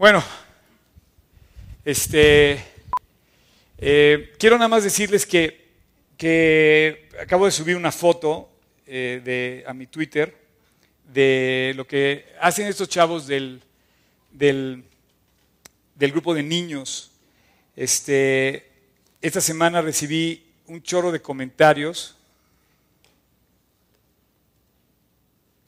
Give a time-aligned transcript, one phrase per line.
[0.00, 0.24] Bueno,
[1.84, 2.58] este,
[3.76, 5.68] eh, quiero nada más decirles que,
[6.16, 8.50] que acabo de subir una foto
[8.86, 10.34] eh, de, a mi Twitter
[11.12, 13.60] de lo que hacen estos chavos del,
[14.32, 14.84] del,
[15.96, 17.10] del grupo de niños.
[17.76, 18.70] Este,
[19.20, 22.16] esta semana recibí un chorro de comentarios.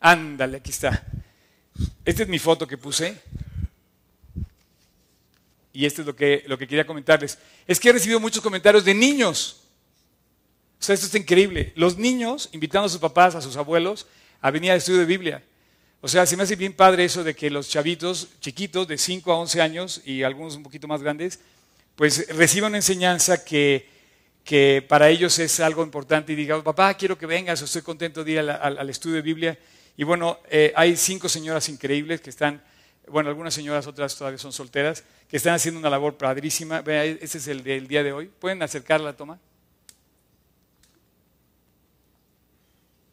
[0.01, 1.05] Ándale, aquí está.
[2.03, 3.21] Esta es mi foto que puse.
[5.73, 7.39] Y esto es lo que, lo que quería comentarles.
[7.67, 9.63] Es que he recibido muchos comentarios de niños.
[10.81, 11.73] O sea, esto está increíble.
[11.77, 14.07] Los niños invitando a sus papás, a sus abuelos,
[14.41, 15.43] a venir al estudio de Biblia.
[16.01, 19.33] O sea, se me hace bien padre eso de que los chavitos chiquitos de 5
[19.33, 21.39] a 11 años y algunos un poquito más grandes,
[21.95, 23.89] pues reciban una enseñanza que,
[24.45, 28.33] que para ellos es algo importante y digan, papá, quiero que vengas, estoy contento de
[28.33, 29.59] ir al, al estudio de Biblia.
[29.97, 32.61] Y bueno, eh, hay cinco señoras increíbles que están
[33.09, 36.83] bueno, algunas señoras, otras todavía son solteras, que están haciendo una labor padrísima.
[36.83, 38.31] Vean, ese es el del día de hoy.
[38.39, 39.41] ¿Pueden acercar la toma?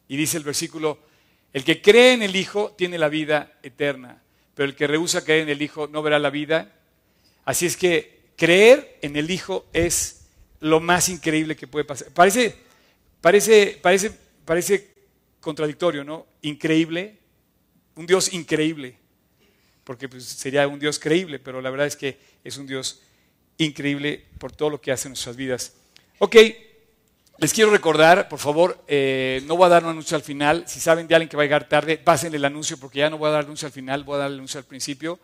[0.08, 1.00] Y dice el versículo,
[1.54, 4.22] el que cree en el Hijo tiene la vida eterna,
[4.54, 6.72] pero el que rehúsa creer en el Hijo no verá la vida.
[7.46, 10.28] Así es que creer en el Hijo es
[10.60, 12.10] lo más increíble que puede pasar.
[12.12, 12.56] Parece,
[13.22, 14.12] parece, parece,
[14.46, 14.94] parece
[15.40, 16.28] contradictorio, ¿no?
[16.42, 17.18] Increíble,
[17.96, 18.98] un Dios increíble
[19.90, 23.02] porque pues, sería un Dios creíble, pero la verdad es que es un Dios
[23.58, 25.74] increíble por todo lo que hace en nuestras vidas.
[26.20, 26.36] Ok,
[27.40, 30.66] les quiero recordar, por favor, eh, no voy a dar un anuncio al final.
[30.68, 33.18] Si saben de alguien que va a llegar tarde, pasen el anuncio porque ya no
[33.18, 35.18] voy a dar anuncio al final, voy a dar el anuncio al principio.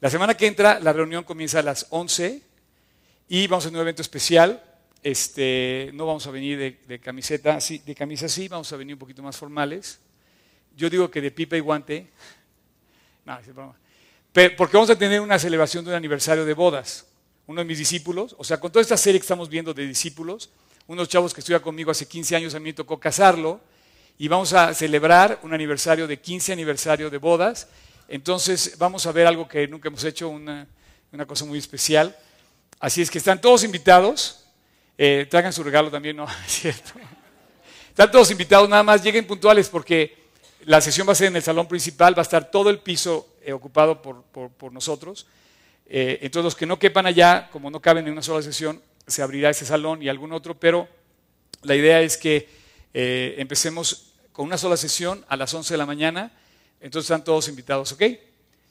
[0.00, 2.40] La semana que entra, la reunión comienza a las 11
[3.28, 4.64] y vamos a tener un evento especial.
[5.02, 9.22] Este, no vamos a venir de, camiseta, de camisa así, vamos a venir un poquito
[9.22, 10.00] más formales.
[10.74, 12.08] Yo digo que de pipa y guante.
[13.22, 13.76] No, es broma
[14.32, 17.06] porque vamos a tener una celebración de un aniversario de bodas.
[17.46, 20.50] Uno de mis discípulos, o sea, con toda esta serie que estamos viendo de discípulos,
[20.86, 23.60] unos chavos que estudia conmigo hace 15 años, a mí me tocó casarlo,
[24.18, 27.68] y vamos a celebrar un aniversario de 15 aniversario de bodas.
[28.06, 30.66] Entonces vamos a ver algo que nunca hemos hecho, una,
[31.26, 32.14] cosa muy especial.
[32.78, 34.44] Así es que están todos invitados.
[34.98, 36.26] Eh, traigan su regalo también, ¿no?
[37.88, 40.16] Están todos invitados, nada más lleguen puntuales porque
[40.64, 43.29] la sesión va a ser en el salón principal, va a estar todo el piso
[43.52, 45.26] ocupado por, nosotros.
[45.86, 49.22] Eh, entonces los que no quepan allá, como no caben en una sola sesión, se
[49.22, 50.88] abrirá ese salón y algún otro, pero
[51.62, 52.48] la idea es que
[52.94, 56.32] eh, empecemos con una sola sesión a las 11 de la mañana,
[56.80, 58.02] entonces están todos invitados, ¿ok?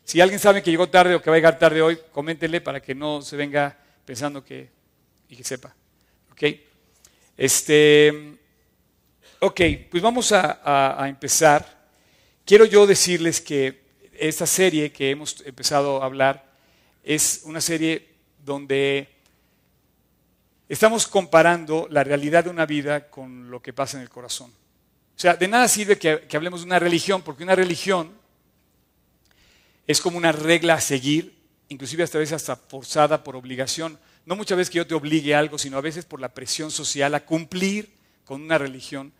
[0.05, 2.81] Si alguien sabe que llegó tarde o que va a llegar tarde hoy, coméntenle para
[2.81, 4.69] que no se venga pensando que,
[5.27, 5.75] y que sepa,
[6.31, 6.43] ¿ok?
[7.37, 8.37] Este,
[9.39, 11.79] ok, pues vamos a empezar.
[12.45, 13.88] Quiero yo decirles que
[14.19, 16.51] esta serie que hemos empezado a hablar
[17.03, 18.07] es una serie
[18.43, 19.09] donde
[20.67, 24.51] estamos comparando la realidad de una vida con lo que pasa en el corazón.
[24.51, 28.11] O sea, de nada sirve que, hablemos de una religión, porque una religión
[29.85, 31.35] es como una regla a seguir,
[31.67, 33.99] inclusive hasta veces hasta forzada por obligación.
[34.25, 36.71] No muchas veces que yo te obligue a algo, sino a veces por la presión
[36.71, 37.91] social a cumplir
[38.23, 39.11] con una religión,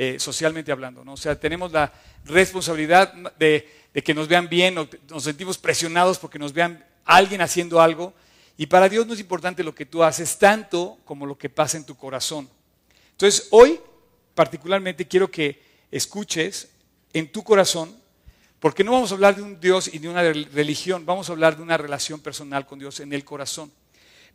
[0.00, 1.04] eh, socialmente hablando.
[1.04, 1.14] ¿no?
[1.14, 1.92] O sea, tenemos la
[2.24, 3.66] responsabilidad de
[4.04, 8.14] que nos vean bien, o nos sentimos presionados porque nos vean alguien haciendo algo.
[8.56, 11.76] Y para Dios no es importante lo que tú haces tanto como lo que pasa
[11.76, 12.48] en tu corazón.
[13.10, 13.80] Entonces, hoy
[14.36, 15.60] particularmente quiero que
[15.90, 16.68] escuches
[17.12, 17.92] en tu corazón,
[18.60, 21.56] porque no vamos a hablar de un Dios y de una religión, vamos a hablar
[21.56, 23.72] de una relación personal con Dios en el corazón.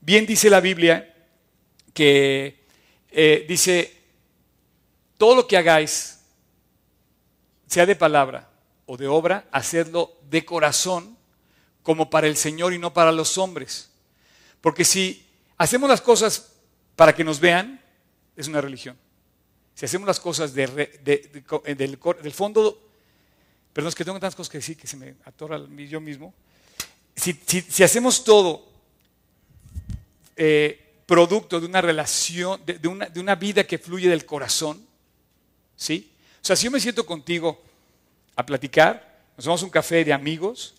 [0.01, 1.15] Bien dice la Biblia
[1.93, 2.65] que
[3.11, 4.02] eh, dice,
[5.23, 6.19] todo lo que hagáis,
[7.65, 8.49] sea de palabra
[8.85, 11.17] o de obra, hacedlo de corazón,
[11.81, 13.89] como para el Señor y no para los hombres.
[14.59, 15.25] Porque si
[15.55, 16.51] hacemos las cosas
[16.97, 17.81] para que nos vean,
[18.35, 18.97] es una religión.
[19.75, 20.67] Si hacemos las cosas del,
[22.33, 22.81] fondo,
[23.71, 25.57] perdón, es que tengo tantas cosas que decir que se me atora
[25.87, 26.33] yo mismo.
[27.15, 28.67] Si, hacemos todo
[30.35, 34.91] eh, producto de una relación, de una vida que fluye del corazón,
[35.75, 36.11] ¿sí?
[36.41, 37.61] O sea, si yo me siento contigo
[38.35, 40.75] a platicar, nos tomamos un café de amigos,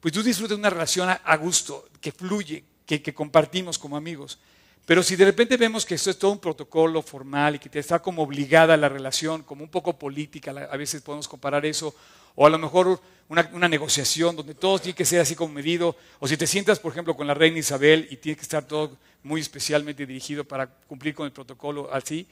[0.00, 4.38] pues tú disfrutas una relación a, gusto, que fluye, que, compartimos como amigos.
[4.84, 7.78] Pero si de repente vemos que esto es todo un protocolo formal y que te
[7.78, 11.94] está como obligada la relación, como un poco política, a veces podemos comparar eso,
[12.34, 15.94] o a lo mejor una, una, negociación donde todo tiene que ser así como medido,
[16.18, 18.96] o si te sientas, por ejemplo, con la reina Isabel y tiene que estar todo
[19.22, 22.26] muy especialmente dirigido para cumplir con el protocolo así.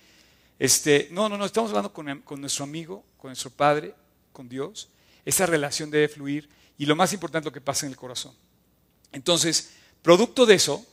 [0.60, 3.94] Este, no, no, no, estamos hablando con, nuestro amigo, con nuestro padre,
[4.30, 4.90] con Dios,
[5.24, 8.34] esa relación debe fluir y lo más importante lo que pasa en el corazón.
[9.10, 9.72] Entonces,
[10.02, 10.84] producto de eso,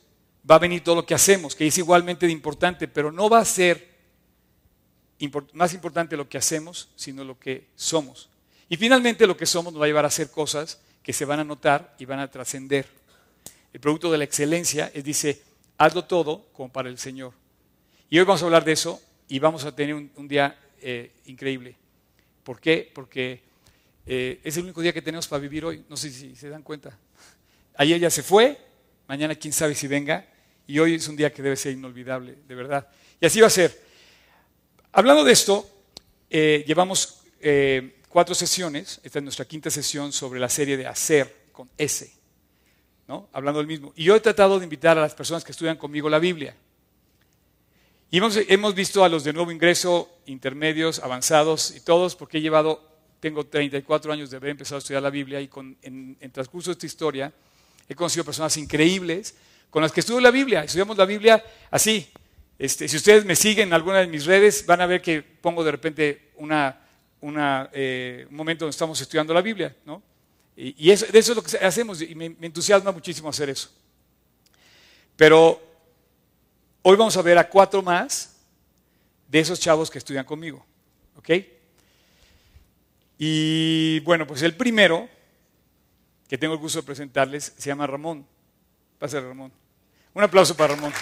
[0.50, 3.40] va a venir todo lo que hacemos, que es igualmente de importante, pero no va
[3.40, 3.98] a ser
[5.52, 8.30] más importante lo que hacemos, sino lo que somos.
[8.70, 11.42] Y finalmente lo que somos nos va a llevar a hacer cosas que se van
[11.42, 12.88] a notar y van a trascender.
[13.74, 15.44] El producto de la excelencia es, dice,
[15.78, 17.34] hazlo todo como para el Señor.
[18.10, 21.76] Y hoy vamos a hablar de eso y vamos a tener un, día eh, increíble.
[22.44, 22.90] ¿Por qué?
[22.94, 23.42] Porque
[24.06, 25.84] eh, es el único día que tenemos para vivir hoy.
[25.90, 26.98] No sé si se dan cuenta.
[27.76, 28.58] Ayer ya se fue,
[29.08, 30.26] mañana quién sabe si venga,
[30.66, 32.88] y hoy es un día que debe ser inolvidable, de verdad.
[33.20, 33.86] Y así va a ser.
[34.94, 35.70] Hablando de esto,
[36.30, 37.22] eh, llevamos
[38.10, 42.12] cuatro sesiones, esta es nuestra quinta sesión sobre la serie de hacer con S,
[43.08, 43.30] ¿no?
[43.32, 43.94] hablando del mismo.
[43.96, 46.56] Y yo he tratado de invitar a las personas que estudian conmigo la Biblia.
[48.10, 52.42] Y hemos, hemos visto a los de nuevo ingreso, intermedios, avanzados y todos, porque he
[52.42, 52.82] llevado,
[53.20, 56.70] tengo 34 años de haber empezado a estudiar la Biblia y con, en, en transcurso
[56.70, 57.34] de esta historia
[57.90, 59.36] he conocido personas increíbles
[59.70, 60.64] con las que estudio la Biblia.
[60.64, 62.10] Estudiamos la Biblia así,
[62.60, 65.64] este, si ustedes me siguen en alguna de mis redes, van a ver que pongo
[65.64, 70.02] de repente eh, un momento donde estamos estudiando la Biblia, ¿no?
[70.56, 73.70] Y, eso, de eso es lo que hacemos y me, entusiasma muchísimo hacer eso.
[75.16, 75.67] Pero
[76.90, 78.38] hoy vamos a ver a cuatro más
[79.28, 80.66] de esos chavos que estudian conmigo,
[81.18, 81.32] ¿ok?
[83.18, 85.10] Y bueno, pues el primero
[86.30, 88.26] que tengo el gusto de presentarles se llama Ramón.
[89.00, 89.52] Pase Ramón.
[90.14, 90.94] Un aplauso para Ramón.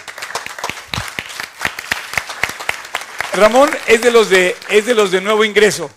[3.34, 5.88] Ramón es de los de, es de los de nuevo ingreso.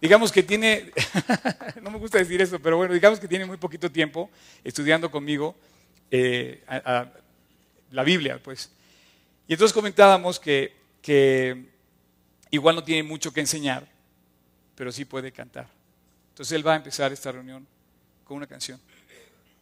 [0.00, 0.90] Digamos que tiene,
[1.82, 4.30] no me gusta decir eso, pero bueno, digamos que tiene muy poquito tiempo
[4.64, 5.54] estudiando conmigo
[6.10, 6.64] eh,
[7.90, 8.70] la Biblia, pues.
[9.46, 10.74] Y entonces comentábamos que,
[12.50, 13.86] igual no tiene mucho que enseñar,
[14.74, 15.68] pero sí puede cantar.
[16.30, 17.66] Entonces él va a empezar esta reunión
[18.24, 18.80] con una canción.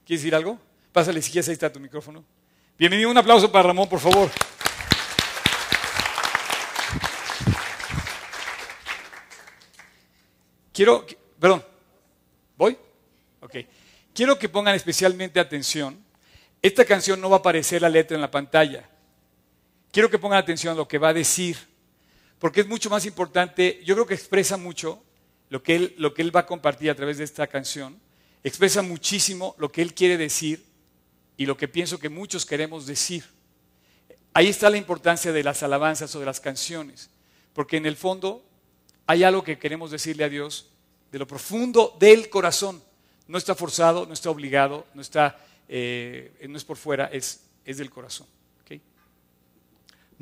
[0.06, 0.58] ¿Quieres decir algo?
[0.92, 2.24] Pásale si quieres, ahí está tu micrófono.
[2.78, 4.30] Bienvenido, un aplauso para Ramón, por favor.
[10.72, 11.04] Quiero,
[11.40, 11.64] perdón,
[12.56, 12.78] ¿voy?
[13.40, 13.56] Ok.
[14.14, 16.02] Quiero que pongan especialmente atención.
[16.62, 18.88] Esta canción no va a aparecer la letra en la pantalla.
[19.92, 21.58] Quiero que pongan atención a lo que va a decir,
[22.38, 25.02] porque es mucho más importante, yo creo que expresa mucho
[25.50, 28.00] lo que él, va a compartir a través de esta canción,
[28.42, 30.64] expresa muchísimo lo que él quiere decir
[31.36, 33.22] y lo que pienso que muchos queremos decir.
[34.32, 37.10] Ahí está la importancia de las alabanzas o de las canciones,
[37.52, 38.42] porque en el fondo
[39.06, 40.70] hay algo que queremos decirle a Dios
[41.10, 42.82] de lo profundo del corazón.
[43.28, 47.90] No está forzado, no está obligado, no, está, eh, no es por fuera, es del
[47.90, 48.26] corazón.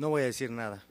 [0.01, 0.83] No voy a decir nada,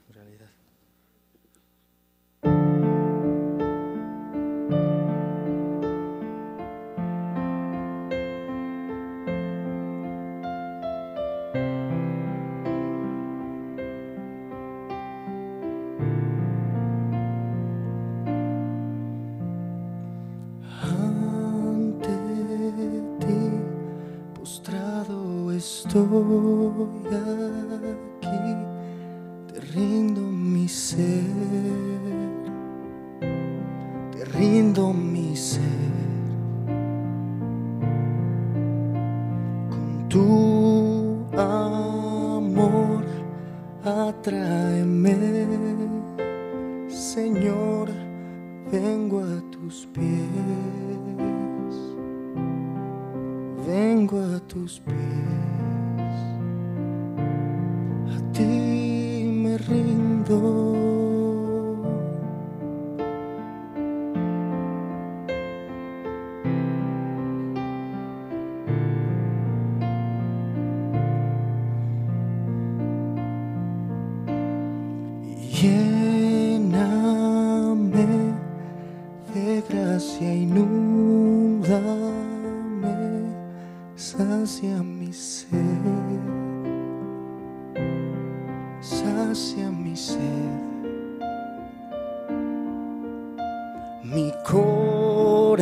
[94.13, 95.55] Mi corazón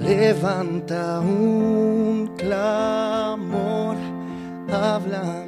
[0.00, 3.96] levanta un clamor,
[4.72, 5.43] habla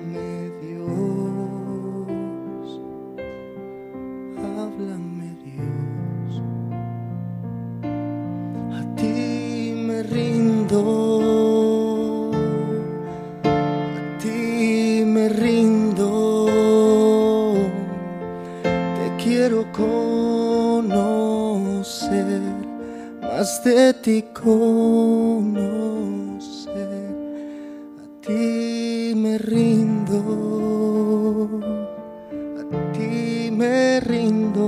[23.63, 25.47] de ti conocer.
[28.21, 30.19] ti me rindo,
[32.59, 32.63] a
[32.93, 34.67] ti me rindo.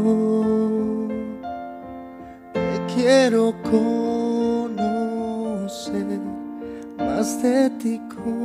[2.53, 4.87] Te quiero conocer,
[6.99, 8.38] más de ti conocer.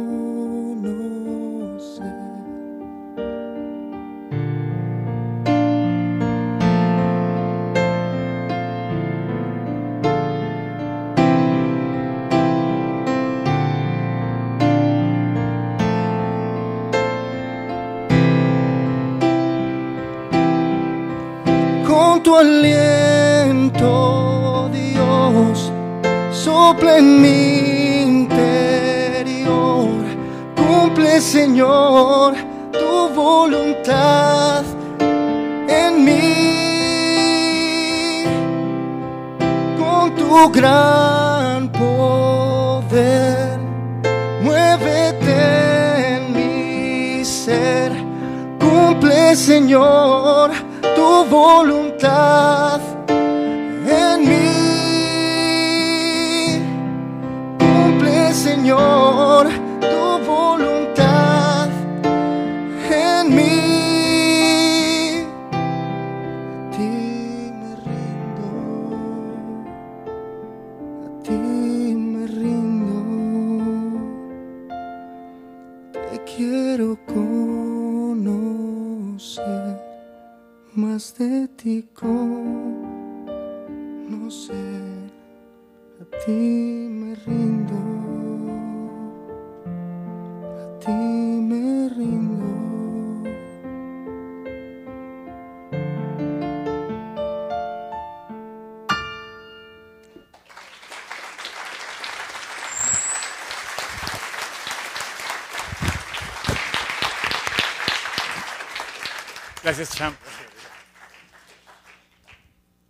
[58.44, 59.48] Señor,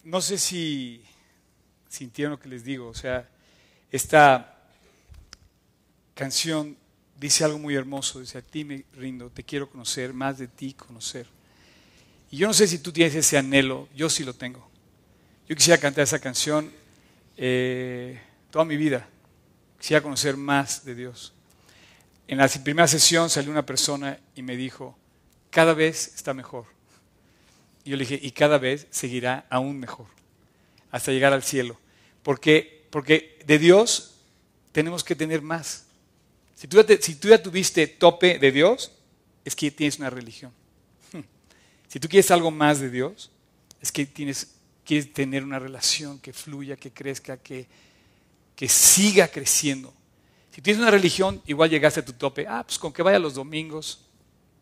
[0.03, 1.03] No sé si
[1.89, 2.87] sintieron lo que les digo.
[2.87, 3.29] O sea,
[3.91, 4.57] esta
[6.13, 6.77] canción
[7.19, 8.19] dice algo muy hermoso.
[8.19, 11.27] Dice, a ti me rindo, te quiero conocer, más de ti conocer.
[12.31, 14.67] Y yo no sé si tú tienes ese anhelo, yo sí lo tengo.
[15.47, 16.71] Yo quisiera cantar esa canción
[17.37, 18.19] eh,
[18.49, 19.07] toda mi vida.
[19.79, 21.33] Quisiera conocer más de Dios.
[22.27, 24.97] En la primera sesión salió una persona y me dijo,
[25.49, 26.72] cada vez está mejor.
[27.83, 30.07] Y yo le dije, y cada vez seguirá aún mejor,
[30.91, 31.79] hasta llegar al cielo.
[32.21, 34.15] Porque, porque de Dios
[34.71, 35.85] tenemos que tener más.
[36.55, 38.91] Si tú, ya si tú ya tuviste tope de Dios,
[39.43, 40.51] es que tienes una religión.
[41.87, 43.29] Si tú quieres algo más de Dios,
[43.79, 47.67] es que tienes, quieres tener una relación que fluya, que crezca, que,
[48.55, 49.93] que siga creciendo.
[50.55, 52.47] Si tienes una religión, igual llegaste a tu tope.
[52.47, 54.05] Ah, pues con que vaya los domingos,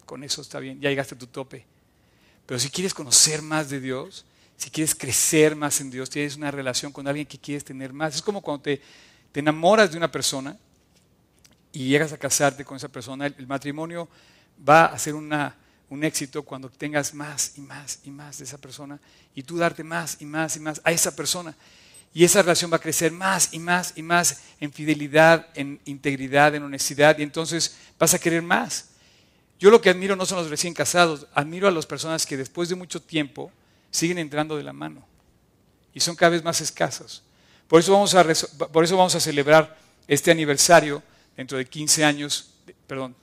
[0.05, 1.65] con eso está bien, ya llegaste a tu tope.
[2.45, 4.25] Pero si quieres conocer más de Dios,
[4.57, 8.15] si quieres crecer más en Dios, tienes una relación con alguien que quieres tener más.
[8.15, 8.81] Es como cuando te,
[9.31, 10.57] te enamoras de una persona
[11.71, 14.07] y llegas a casarte con esa persona, el, el matrimonio
[14.67, 15.55] va a ser una,
[15.89, 19.00] un éxito cuando tengas más y más y más de esa persona
[19.36, 21.55] y tú darte más y más y más a esa persona.
[22.13, 26.53] Y esa relación va a crecer más y más y más en fidelidad, en integridad,
[26.55, 28.90] en honestidad y entonces vas a querer más.
[29.61, 32.67] Yo lo que admiro no son los recién casados, admiro a las personas que después
[32.67, 33.51] de mucho tiempo
[33.91, 35.05] siguen entrando de la mano
[35.93, 37.21] y son cada vez más escasas.
[37.67, 38.25] Por eso vamos a,
[38.69, 39.77] por eso vamos a celebrar
[40.07, 41.03] este aniversario
[41.37, 43.15] dentro de 15 años, de- perdón.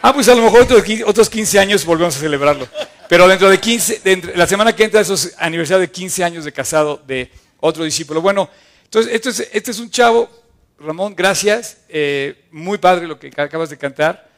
[0.00, 2.66] Ah, pues a lo mejor otros 15 otros 15 años volvemos a celebrarlo.
[3.06, 6.52] Pero dentro de 15, dentro- la semana que entra esos aniversario de 15 años de
[6.52, 8.22] casado de otro discípulo.
[8.22, 8.48] Bueno,
[8.84, 10.30] entonces este es, este es un chavo,
[10.78, 14.29] Ramón, gracias, eh, muy padre lo que acabas de cantar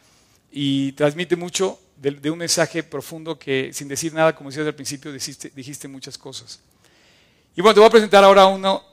[0.53, 4.75] y transmite mucho de, de un mensaje profundo que sin decir nada, como decías al
[4.75, 6.61] principio, dijiste, dijiste muchas cosas.
[7.57, 8.85] Y bueno, te voy a presentar ahora a uno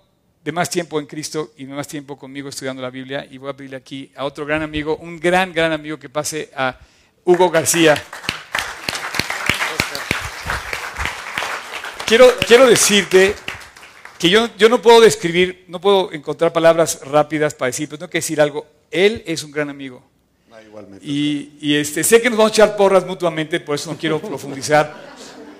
[0.44, 3.50] de más tiempo en Cristo y de más tiempo conmigo estudiando la Biblia y voy
[3.50, 6.80] a pedirle aquí a otro gran amigo, un gran, gran amigo que pase a
[7.26, 8.02] Hugo García.
[12.06, 13.36] Quiero, quiero decirte
[14.18, 18.10] que yo, yo no puedo describir, no puedo encontrar palabras rápidas para decir, pero tengo
[18.10, 18.66] que decir algo.
[18.90, 20.04] Él es un gran amigo.
[20.70, 21.06] Igualmente.
[21.06, 24.20] Y, y, este, sé que nos vamos a echar porras mutuamente, por eso no quiero
[24.22, 25.10] profundizar.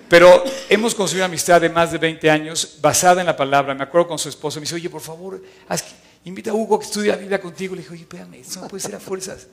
[0.08, 3.76] Pero hemos construido una amistad de más de 20 años basada en la palabra.
[3.76, 5.92] Me acuerdo con su esposo, me dice, oye, por favor, haz que-
[6.26, 7.76] invita a Hugo a que estudie la Biblia contigo.
[7.76, 9.48] Le dije, oye, espérame, eso no puede ser a fuerzas.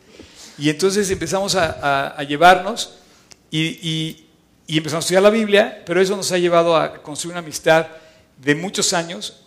[0.59, 2.99] Y entonces empezamos a, a- a llevarnos
[3.51, 4.27] y, y-
[4.67, 7.87] y empezamos a estudiar la Biblia, pero eso nos ha llevado a construir una amistad
[8.43, 9.43] de muchos años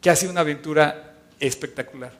[0.00, 2.12] que ha sido una aventura espectacular.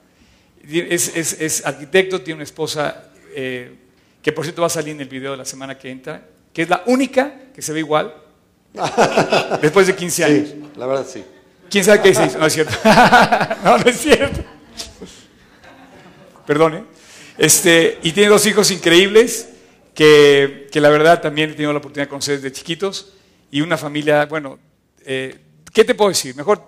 [0.65, 3.75] Es, es- es arquitecto, tiene una esposa eh,
[4.21, 6.63] que por cierto va a salir en el video de la semana que entra, que
[6.63, 8.13] es la única que se ve igual
[9.61, 10.49] después de 15 años.
[10.49, 11.23] Sí, la verdad sí.
[11.69, 12.39] ¿Quién sabe qué se hizo?
[12.39, 12.73] No es cierto.
[13.63, 14.43] no, no es cierto.
[16.45, 16.83] Perdón, ¿eh?
[17.37, 19.49] Este, y tiene dos hijos increíbles
[19.93, 23.13] que, que la verdad también he tenido la oportunidad de conocer desde chiquitos
[23.51, 24.59] y una familia, bueno,
[25.05, 25.39] eh,
[25.73, 26.35] ¿qué te puedo decir?
[26.35, 26.61] Mejor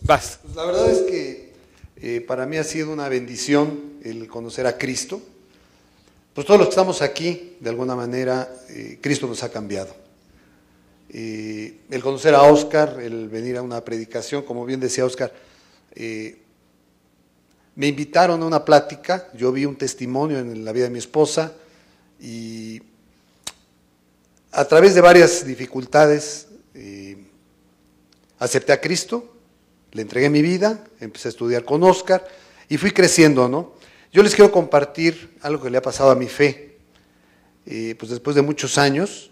[0.00, 0.40] vas.
[0.42, 1.52] Pues la verdad es que
[1.96, 5.22] eh, para mí ha sido una bendición el conocer a Cristo.
[6.38, 9.92] Pues todos los que estamos aquí, de alguna manera, eh, Cristo nos ha cambiado.
[11.08, 15.32] El conocer a Oscar, el venir a una predicación, como bien decía Oscar,
[15.96, 16.38] eh,
[17.74, 21.54] me invitaron a una plática, yo vi un testimonio en la vida de mi esposa
[22.20, 22.82] y
[24.52, 27.16] a través de varias dificultades eh,
[28.38, 29.34] acepté a Cristo,
[29.90, 32.24] le entregué mi vida, empecé a estudiar con Oscar
[32.68, 33.77] y fui creciendo, ¿no?
[34.10, 36.78] Yo les quiero compartir algo que le ha pasado a mi fe.
[37.66, 39.30] Eh, pues después de muchos años,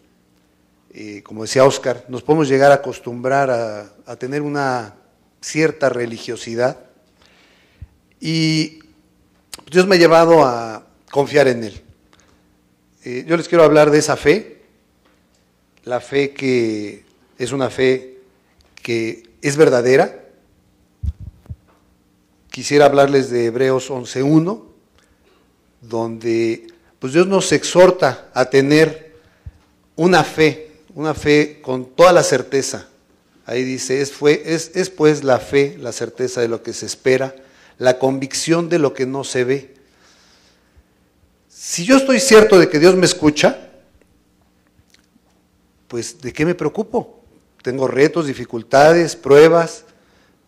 [0.92, 4.94] eh, como decía Oscar, nos podemos llegar a acostumbrar a, tener una
[5.40, 6.78] cierta religiosidad
[8.20, 8.80] y
[9.70, 11.82] Dios me ha llevado a confiar en Él.
[13.04, 14.62] Eh, yo les quiero hablar de esa fe,
[15.84, 17.04] la fe que
[17.38, 18.18] es una fe
[18.82, 20.25] que es verdadera.
[22.56, 24.62] Quisiera hablarles de Hebreos 11.1,
[25.82, 26.66] donde
[26.98, 29.14] pues Dios nos exhorta a tener
[29.94, 32.88] una fe, una fe con toda la certeza.
[33.44, 36.86] Ahí dice, es, fue, es, es pues la fe, la certeza de lo que se
[36.86, 37.36] espera,
[37.76, 39.74] la convicción de lo que no se ve.
[41.50, 43.68] Si yo estoy cierto de que Dios me escucha,
[45.88, 47.22] pues ¿de qué me preocupo?
[47.60, 49.84] Tengo retos, dificultades, pruebas,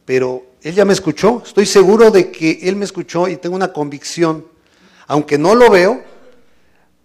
[0.06, 1.42] pero Él ya me escuchó.
[1.44, 4.46] Estoy seguro de que Él me escuchó y tengo una convicción.
[5.06, 6.02] Aunque no lo veo,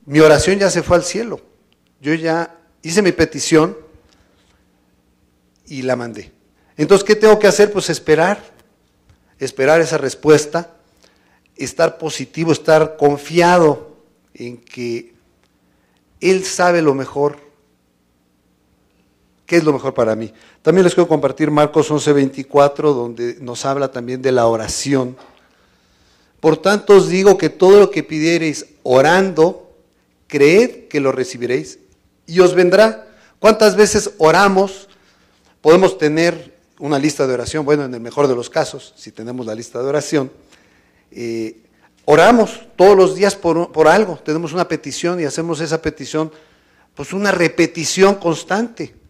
[0.05, 1.41] mi oración ya se fue al cielo.
[2.01, 3.77] Yo ya hice mi petición
[5.65, 6.31] y la mandé.
[6.75, 7.71] Entonces, ¿qué tengo que hacer?
[7.71, 8.43] Pues esperar,
[9.39, 10.75] esperar esa respuesta,
[11.55, 13.95] estar positivo, estar confiado
[14.33, 15.13] en que
[16.19, 17.39] Él sabe lo mejor,
[19.53, 20.33] qué es lo mejor para mí.
[20.63, 25.15] También les quiero compartir Marcos 11:24, donde nos habla también de la oración.
[26.39, 29.71] Por tanto os digo que todo lo que pidiereis orando,
[30.25, 31.77] creed que lo recibiréis
[32.25, 33.07] y os vendrá.
[33.37, 34.89] ¿Cuántas veces oramos?
[35.61, 39.45] Podemos tener una lista de oración, bueno, en el mejor de los casos, si tenemos
[39.45, 40.31] la lista de oración,
[41.11, 41.61] eh,
[42.05, 46.31] oramos todos los días por, por algo, tenemos una petición y hacemos esa petición,
[46.95, 49.02] pues una repetición constante.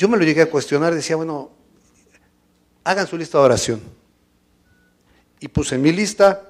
[0.00, 1.50] Yo me lo llegué a cuestionar, decía, bueno,
[2.84, 3.82] hagan su lista de oración.
[5.40, 6.42] Y puse en mi lista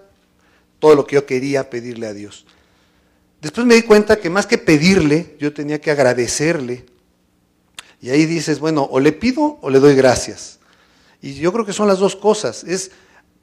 [0.78, 2.46] todo lo que yo quería pedirle a Dios.
[3.42, 6.86] Después me di cuenta que más que pedirle, yo tenía que agradecerle.
[8.00, 10.60] Y ahí dices, bueno, o le pido o le doy gracias.
[11.20, 12.62] Y yo creo que son las dos cosas.
[12.62, 12.92] Es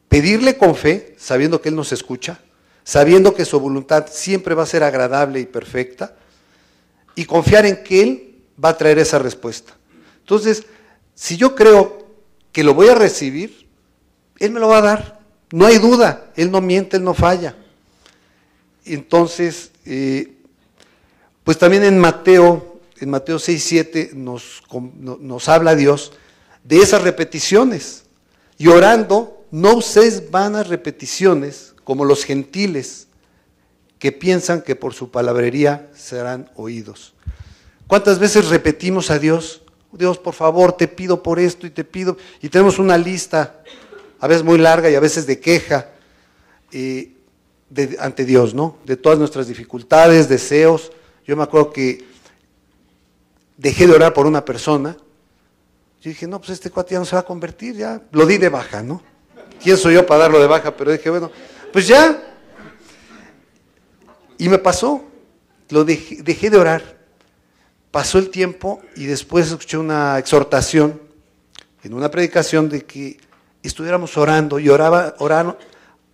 [0.08, 2.40] pedirle con fe, sabiendo que Él nos escucha,
[2.86, 6.16] sabiendo que su voluntad siempre va a ser agradable y perfecta,
[7.14, 9.74] y confiar en que Él va a traer esa respuesta.
[10.28, 10.66] Entonces,
[11.16, 12.06] si yo creo
[12.52, 13.66] que lo voy a recibir,
[14.40, 15.20] Él me lo va a dar.
[15.54, 17.56] No hay duda, Él no miente, Él no falla.
[18.84, 20.34] Entonces, eh,
[21.46, 24.64] pues también en Mateo, en Mateo 6, 7 nos,
[25.00, 26.12] nos habla Dios
[26.66, 28.04] de esas repeticiones.
[28.58, 33.08] Y orando, no uséis vanas repeticiones como los gentiles
[33.98, 37.14] que piensan que por su palabrería serán oídos.
[37.88, 39.62] ¿Cuántas veces repetimos a Dios?
[39.98, 42.18] Dios, por favor, te pido por esto y te pido.
[42.42, 43.62] Y tenemos una lista,
[44.20, 45.90] a veces muy larga y a veces de queja
[46.72, 48.78] de, ante Dios, ¿no?
[48.86, 50.92] De todas nuestras dificultades, deseos.
[51.26, 52.06] Yo me acuerdo que
[53.58, 54.96] dejé de orar por una persona.
[56.02, 58.38] Yo dije, no, pues este cuate ya no se va a convertir, ya lo di
[58.38, 59.02] de baja, ¿no?
[59.62, 60.76] ¿Quién soy yo para darlo de baja?
[60.76, 61.32] Pero dije, bueno,
[61.74, 62.36] pues ya.
[64.38, 65.04] Y me pasó,
[65.70, 66.97] lo dejé, dejé de orar.
[67.98, 71.02] Pasó el tiempo y después escuché una exhortación
[71.82, 73.18] en una predicación de que
[73.64, 75.58] estuviéramos orando y oraba, orando,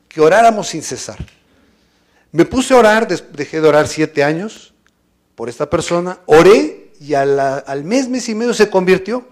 [0.08, 1.18] que oráramos sin cesar.
[2.32, 4.74] Me puse a orar, dejé de orar siete años
[5.36, 9.28] por esta persona, oré y al mes, mes y medio se convirtió.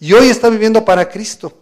[0.00, 1.56] Y hoy está viviendo para Cristo.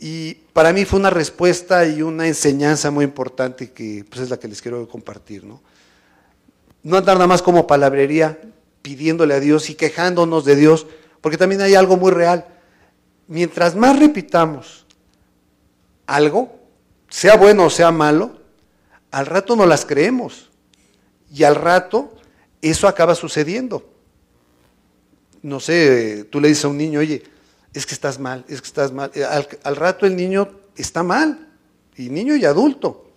[0.00, 4.40] Y para mí fue una respuesta y una enseñanza muy importante que pues, es la
[4.40, 5.44] que les quiero compartir.
[5.44, 5.62] ¿no?
[6.86, 8.38] no andar nada más como palabrería
[8.86, 10.86] pidiéndole a Dios y quejándonos de Dios,
[11.20, 12.46] porque también hay algo muy real.
[13.26, 14.86] Mientras más repitamos
[16.06, 16.56] algo,
[17.08, 18.38] sea bueno o sea malo,
[19.10, 20.52] al rato no las creemos.
[21.32, 22.14] Y al rato
[22.62, 23.92] eso acaba sucediendo.
[25.42, 27.24] No sé, tú le dices a un niño, oye,
[27.74, 29.10] es que estás mal, es que estás mal.
[29.64, 31.48] Al, rato el niño está mal,
[31.96, 33.10] y niño y adulto.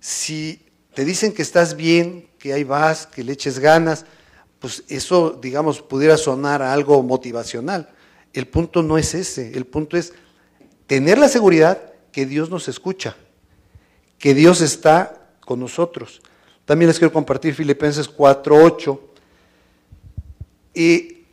[0.00, 0.60] Si
[0.92, 4.04] te dicen que estás bien, que ahí vas, que le eches ganas,
[4.58, 7.90] pues eso, digamos, pudiera sonar a algo motivacional.
[8.32, 10.12] El punto no es ese, el punto es
[10.86, 13.16] tener la seguridad que Dios nos escucha,
[14.18, 16.20] que Dios está con nosotros.
[16.64, 19.00] También les quiero compartir Filipenses 4:8.
[20.74, 21.24] Y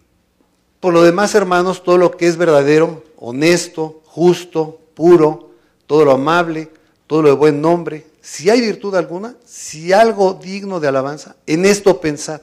[0.79, 5.51] por lo demás, hermanos, todo lo que es verdadero, honesto, justo, puro,
[5.88, 6.69] todo lo amable,
[7.07, 11.65] todo lo de buen nombre, si hay virtud alguna, si algo digno de alabanza, en
[11.65, 12.41] esto pensad.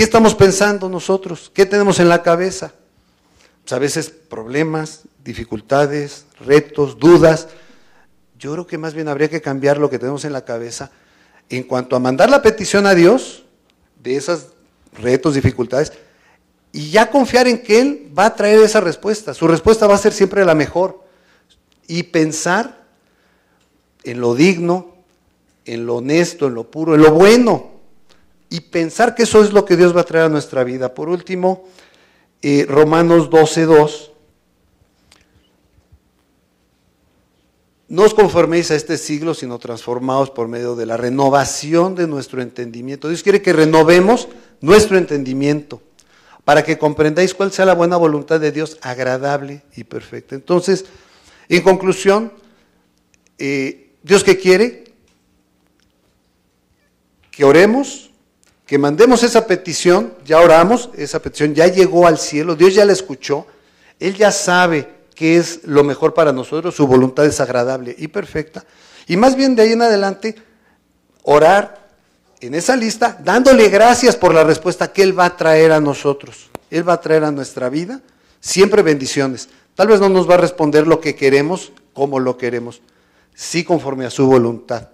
[0.00, 1.50] ¿Qué estamos pensando nosotros?
[1.52, 2.72] ¿Qué tenemos en la cabeza?
[3.60, 7.48] Pues a veces problemas, dificultades, retos, dudas.
[8.38, 10.90] Yo creo que más bien habría que cambiar lo que tenemos en la cabeza
[11.50, 13.44] en cuanto a mandar la petición a Dios
[14.02, 14.46] de esos
[14.94, 15.92] retos, dificultades,
[16.72, 19.34] y ya confiar en que Él va a traer esa respuesta.
[19.34, 21.04] Su respuesta va a ser siempre la mejor.
[21.86, 22.86] Y pensar
[24.04, 24.94] en lo digno,
[25.66, 27.79] en lo honesto, en lo puro, en lo bueno.
[28.50, 30.92] Y pensar que eso es lo que Dios va a traer a nuestra vida.
[30.92, 31.64] Por último,
[32.42, 34.10] eh, Romanos 12.2
[37.90, 42.40] No os conforméis a este siglo, sino transformaos por medio de la renovación de nuestro
[42.40, 43.08] entendimiento.
[43.08, 44.28] Dios quiere que renovemos
[44.60, 45.82] nuestro entendimiento
[46.44, 50.36] para que comprendáis cuál sea la buena voluntad de Dios, agradable y perfecta.
[50.36, 50.84] Entonces,
[51.48, 52.32] en conclusión,
[53.38, 54.84] eh, Dios que quiere
[57.32, 58.09] que oremos,
[58.70, 62.92] que mandemos esa petición, ya oramos, esa petición ya llegó al cielo, Dios ya la
[62.92, 63.44] escuchó,
[63.98, 68.64] Él ya sabe que es lo mejor para nosotros, su voluntad es agradable y perfecta.
[69.08, 70.36] Y más bien de ahí en adelante,
[71.24, 71.88] orar
[72.40, 76.48] en esa lista, dándole gracias por la respuesta que Él va a traer a nosotros.
[76.70, 78.00] Él va a traer a nuestra vida
[78.38, 79.48] siempre bendiciones.
[79.74, 82.82] Tal vez no nos va a responder lo que queremos como lo queremos,
[83.34, 84.90] sí conforme a su voluntad.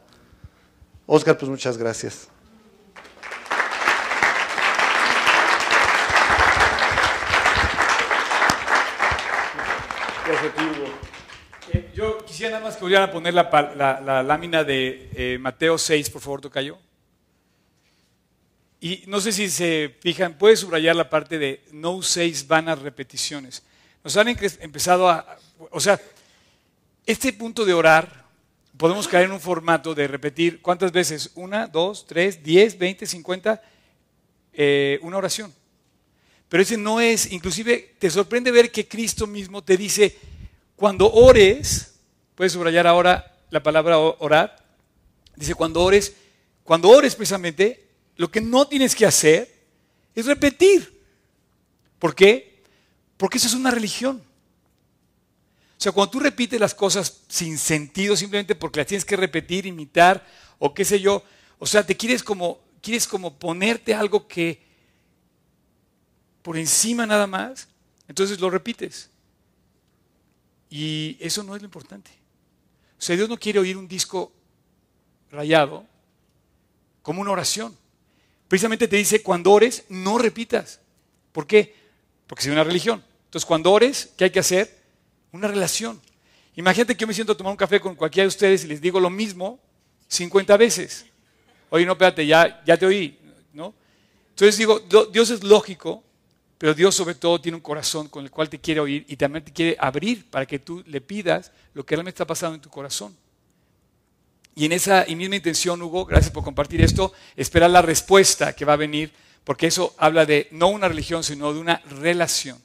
[1.04, 2.28] Oscar, pues muchas gracias.
[12.26, 16.40] Quisiera nada más que volvieran a poner la, lámina de eh, Mateo 6, por favor,
[16.40, 16.78] Tocayo.
[18.80, 23.62] Y no sé si se fijan, puede subrayar la parte de no uséis vanas repeticiones.
[24.04, 25.38] Nos han empezado a,
[25.70, 26.00] o sea,
[27.06, 28.26] este punto de orar,
[28.76, 33.62] podemos caer en un formato de repetir cuántas veces, una, dos, tres, diez, veinte, cincuenta,
[34.52, 35.54] eh, una oración.
[36.48, 40.16] Pero ese no es, inclusive te sorprende ver que Cristo mismo te dice,
[40.76, 41.95] cuando ores,
[42.36, 44.56] puedes subrayar ahora la palabra orar,
[45.34, 46.14] dice cuando ores,
[46.62, 49.52] cuando ores precisamente, lo que no tienes que hacer
[50.14, 51.02] es repetir.
[51.98, 52.62] ¿Por qué?
[53.16, 54.22] Porque eso es una religión.
[55.78, 59.66] O sea, cuando tú repites las cosas sin sentido, simplemente porque las tienes que repetir,
[59.66, 60.26] imitar,
[60.58, 61.22] o qué sé yo,
[61.58, 64.64] o sea, te quieres como, quieres como ponerte algo que
[66.42, 67.68] por encima nada más,
[68.08, 69.10] entonces lo repites.
[70.70, 72.10] Y eso no es lo importante.
[72.98, 74.32] O sea, Dios no quiere oír un disco
[75.30, 75.84] rayado
[77.02, 77.76] como una oración.
[78.48, 80.80] Precisamente te dice, cuando ores, no repitas.
[81.32, 81.74] ¿Por qué?
[82.26, 83.02] Porque es una religión.
[83.24, 84.82] Entonces, cuando ores, ¿qué hay que hacer?
[85.32, 86.00] Una relación.
[86.54, 88.80] Imagínate que yo me siento a tomar un café con cualquiera de ustedes y les
[88.80, 89.60] digo lo mismo
[90.08, 91.06] 50 veces.
[91.68, 93.18] Oye, no, espérate, ya, ya te oí.
[93.52, 93.74] ¿no?
[94.30, 94.80] Entonces digo,
[95.12, 96.02] Dios es lógico
[96.58, 99.44] pero Dios sobre todo tiene un corazón con el cual te quiere oír y también
[99.44, 102.70] te quiere abrir para que tú le pidas lo que realmente está pasando en tu
[102.70, 103.14] corazón.
[104.54, 108.72] Y en esa misma intención, Hugo, gracias por compartir esto, esperar la respuesta que va
[108.72, 109.12] a venir,
[109.44, 112.58] porque eso habla de no una religión, sino de una relación,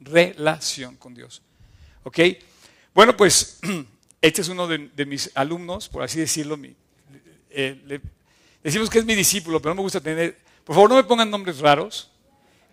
[0.00, 1.42] relación con Dios.
[2.04, 2.18] ¿Ok?
[2.94, 3.60] Bueno, pues
[4.22, 6.58] este es uno de, mis alumnos, por así decirlo.
[7.50, 8.00] Eh,
[8.62, 10.38] decimos que es mi discípulo, pero no me gusta tener...
[10.64, 12.10] Por favor, no me pongan nombres raros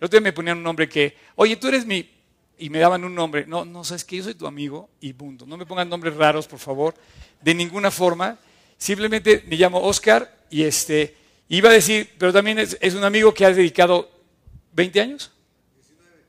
[0.02, 2.10] el otro día me ponían un nombre que, oye, tú eres mi...
[2.58, 3.46] Y me daban un nombre.
[3.46, 5.46] No, no, sabes que yo soy tu amigo y punto.
[5.46, 6.96] No me pongan nombres raros, por favor,
[7.40, 8.36] de ninguna forma.
[8.76, 11.14] Simplemente me llamo Oscar y este,
[11.48, 14.10] iba a decir, pero también es, un amigo que ha dedicado
[14.72, 15.30] 20 años.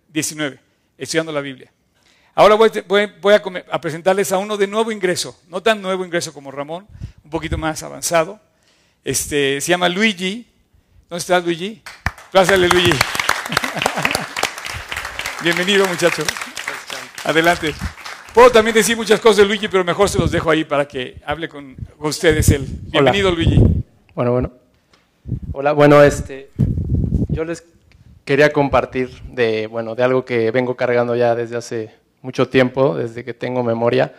[0.10, 0.60] 19.
[0.96, 1.74] estudiando la Biblia.
[2.36, 2.70] Ahora voy,
[3.72, 6.88] a, presentarles a uno de nuevo ingreso, no tan nuevo ingreso como Ramón,
[7.24, 8.40] un poquito más avanzado.
[9.04, 10.46] Este, se llama Luigi.
[11.10, 11.82] ¿Dónde está Luigi?
[12.32, 12.94] Pásale, Luigi.
[15.44, 16.24] Bienvenido, muchacho.
[17.24, 17.74] Adelante.
[18.34, 21.22] Puedo también decir muchas cosas de Luigi, pero mejor se los dejo ahí para que
[21.26, 22.66] hable con ustedes él.
[22.84, 23.62] Bienvenido, Luigi.
[24.16, 24.52] Bueno, bueno.
[25.52, 26.50] Hola, bueno, este,
[27.30, 27.64] yo les
[28.26, 33.24] quería compartir de, bueno, de algo que vengo cargando ya desde hace mucho tiempo, desde
[33.24, 34.14] que tengo memoria.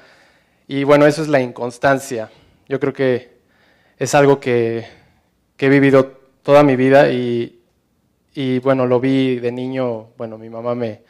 [0.68, 2.30] Y bueno, eso es la inconstancia.
[2.68, 3.34] Yo creo que
[3.98, 4.86] es algo que,
[5.56, 7.53] que he vivido toda mi vida y,
[8.34, 11.02] y bueno, lo vi de niño, bueno, mi mamá me,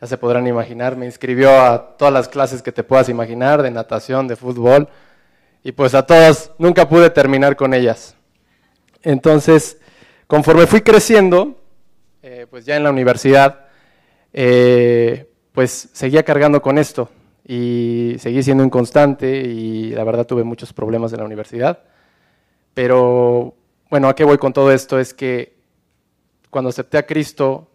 [0.00, 3.70] ya se podrán imaginar, me inscribió a todas las clases que te puedas imaginar, de
[3.70, 4.88] natación, de fútbol,
[5.64, 8.14] y pues a todas nunca pude terminar con ellas.
[9.02, 9.78] Entonces,
[10.26, 11.56] conforme fui creciendo,
[12.22, 13.66] eh, pues ya en la universidad,
[14.34, 17.08] eh, pues seguía cargando con esto
[17.46, 21.84] y seguí siendo inconstante y la verdad tuve muchos problemas en la universidad.
[22.74, 23.54] Pero
[23.88, 24.98] bueno, ¿a qué voy con todo esto?
[24.98, 25.55] Es que
[26.50, 27.70] cuando acepté a Cristo,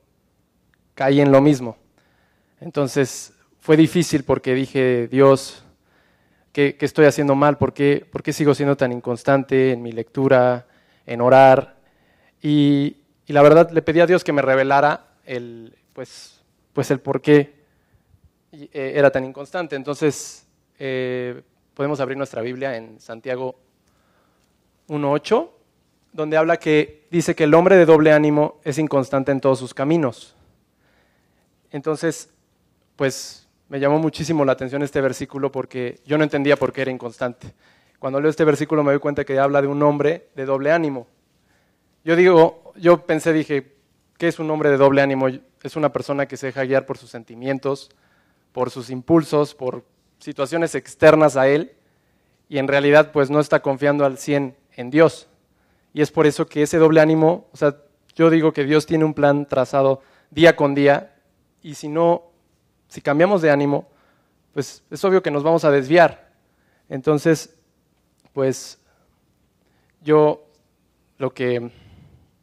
[0.95, 1.77] caí en lo mismo.
[2.59, 5.63] Entonces fue difícil porque dije, Dios,
[6.51, 7.57] ¿qué, estoy haciendo mal?
[7.57, 10.67] ¿Por qué, ¿Por qué, sigo siendo tan inconstante en mi lectura,
[11.05, 11.77] en orar?
[12.41, 17.21] Y, la verdad le pedí a Dios que me revelara el, pues, pues el por
[17.21, 17.61] qué
[18.51, 19.77] eh, era tan inconstante.
[19.77, 20.45] Entonces
[20.77, 21.41] eh,
[21.73, 23.55] podemos abrir nuestra Biblia en Santiago
[24.89, 25.49] 1.8,
[26.13, 29.73] donde habla que dice que el hombre de doble ánimo es inconstante en todos sus
[29.73, 30.35] caminos.
[31.71, 32.29] Entonces,
[32.95, 36.91] pues me llamó muchísimo la atención este versículo porque yo no entendía por qué era
[36.91, 37.53] inconstante.
[37.99, 41.07] Cuando leo este versículo me doy cuenta que habla de un hombre de doble ánimo.
[42.03, 43.75] Yo digo, yo pensé, dije,
[44.17, 45.27] ¿qué es un hombre de doble ánimo?
[45.63, 47.89] Es una persona que se deja guiar por sus sentimientos,
[48.51, 49.85] por sus impulsos, por
[50.19, 51.73] situaciones externas a él
[52.49, 55.29] y en realidad pues no está confiando al 100 en Dios.
[55.93, 57.75] Y es por eso que ese doble ánimo, o sea,
[58.15, 61.15] yo digo que Dios tiene un plan trazado día con día
[61.61, 62.31] y si no,
[62.87, 63.89] si cambiamos de ánimo,
[64.53, 66.31] pues es obvio que nos vamos a desviar.
[66.89, 67.55] Entonces,
[68.33, 68.79] pues
[70.01, 70.45] yo
[71.17, 71.71] lo que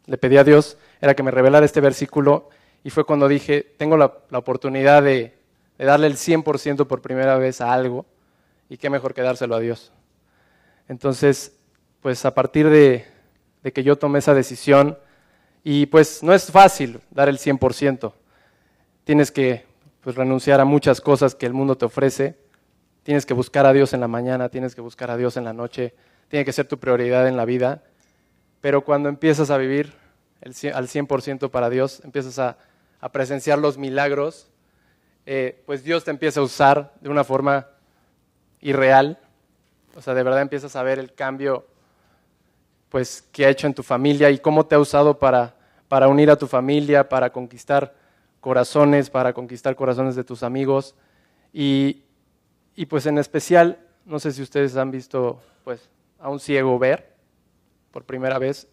[0.06, 2.48] le pedí a Dios era que me revelara este versículo
[2.84, 5.37] y fue cuando dije, tengo la, oportunidad de,
[5.76, 8.06] de, darle el 100% por primera vez a algo
[8.68, 9.92] y qué mejor que dárselo a Dios.
[10.88, 11.58] Entonces,
[12.00, 13.06] pues a partir de,
[13.62, 14.99] de que yo tomé esa decisión,
[15.64, 18.12] y pues no es fácil dar el 100%,
[19.05, 19.66] tienes que
[20.01, 22.38] pues, renunciar a muchas cosas que el mundo te ofrece,
[23.03, 25.53] tienes que buscar a Dios en la mañana, tienes que buscar a Dios en la
[25.53, 25.94] noche,
[26.29, 27.83] tiene que ser tu prioridad en la vida,
[28.61, 29.92] pero cuando empiezas a vivir
[30.40, 32.59] el, al 100% para Dios, empiezas a,
[33.12, 34.51] presenciar los milagros,
[35.25, 37.68] eh, pues Dios te empieza a usar de una forma
[38.61, 39.18] irreal,
[39.94, 41.66] o sea, de verdad empiezas a ver el cambio
[42.88, 45.55] pues, que ha hecho en tu familia y cómo te ha usado para,
[45.88, 47.94] para unir a tu familia, para conquistar
[48.40, 50.94] corazones, para conquistar corazones de tus amigos.
[51.53, 52.03] Y,
[52.74, 57.12] y pues en especial, no sé si ustedes han visto pues, a un ciego ver
[57.90, 58.68] por primera vez.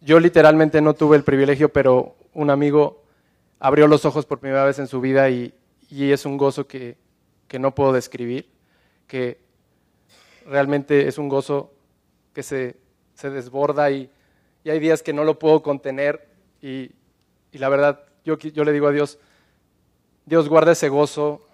[0.00, 3.04] Yo literalmente no tuve el privilegio, pero un amigo
[3.60, 5.54] abrió los ojos por primera vez en su vida y,
[5.88, 6.96] y es un gozo que,
[7.46, 8.48] que no puedo describir,
[9.06, 9.38] que
[10.46, 11.72] realmente es un gozo
[12.32, 12.76] que se,
[13.14, 14.10] se desborda y,
[14.64, 16.28] y, hay días que no lo puedo contener
[16.60, 16.90] y,
[17.52, 19.18] y la verdad yo, yo, le digo a Dios,
[20.26, 21.46] Dios guarda ese gozo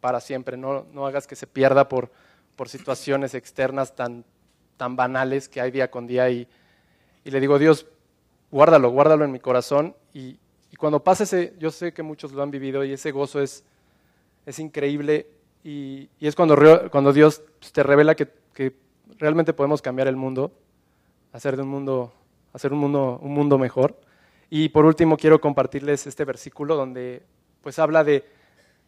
[0.00, 2.10] para siempre, no, no hagas que se pierda por,
[2.56, 4.24] por situaciones externas tan,
[4.76, 6.48] tan banales que hay día con día y,
[7.24, 7.86] y le digo, Dios,
[8.50, 10.38] guárdalo, guárdalo en mi corazón y,
[10.70, 13.64] y, cuando pase ese, yo sé que muchos lo han vivido y ese gozo es,
[14.46, 15.26] es increíble
[15.62, 16.56] y, y es cuando,
[16.90, 18.74] cuando Dios te revela que, que
[19.18, 20.52] realmente podemos cambiar el mundo,
[21.32, 22.12] hacer de un mundo,
[22.52, 23.98] hacer un mundo, un mundo mejor.
[24.50, 27.22] Y por último quiero compartirles este versículo donde
[27.62, 28.24] pues habla de,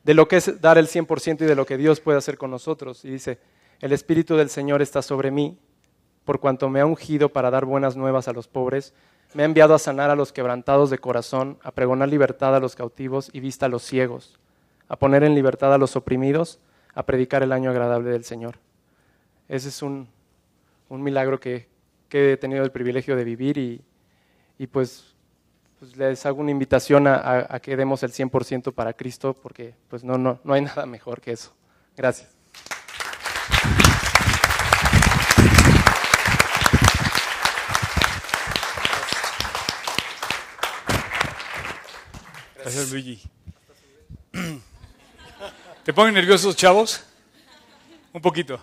[0.05, 2.51] de lo que es dar el 100% y de lo que Dios puede hacer con
[2.51, 3.05] nosotros.
[3.05, 3.39] Y dice,
[3.81, 5.59] el Espíritu del Señor está sobre mí,
[6.25, 8.95] por cuanto me ha ungido para dar buenas nuevas a los pobres,
[9.35, 12.75] me ha enviado a sanar a los quebrantados de corazón, a pregonar libertad a los
[12.75, 14.39] cautivos y vista a los ciegos,
[14.89, 16.59] a poner en libertad a los oprimidos,
[16.95, 18.57] a predicar el año agradable del Señor.
[19.49, 20.09] Ese es un,
[20.91, 21.69] un milagro que,
[22.13, 25.15] he tenido el privilegio de vivir y, pues,
[25.79, 30.05] pues, les hago una invitación a, a, que demos el 100% para Cristo porque pues
[30.05, 31.55] no, no, no hay nada mejor que eso.
[31.97, 32.29] Gracias.
[42.57, 43.23] Gracias, Luigi.
[45.85, 47.05] ¿Te ponen nerviosos, chavos?
[48.13, 48.61] Un poquito.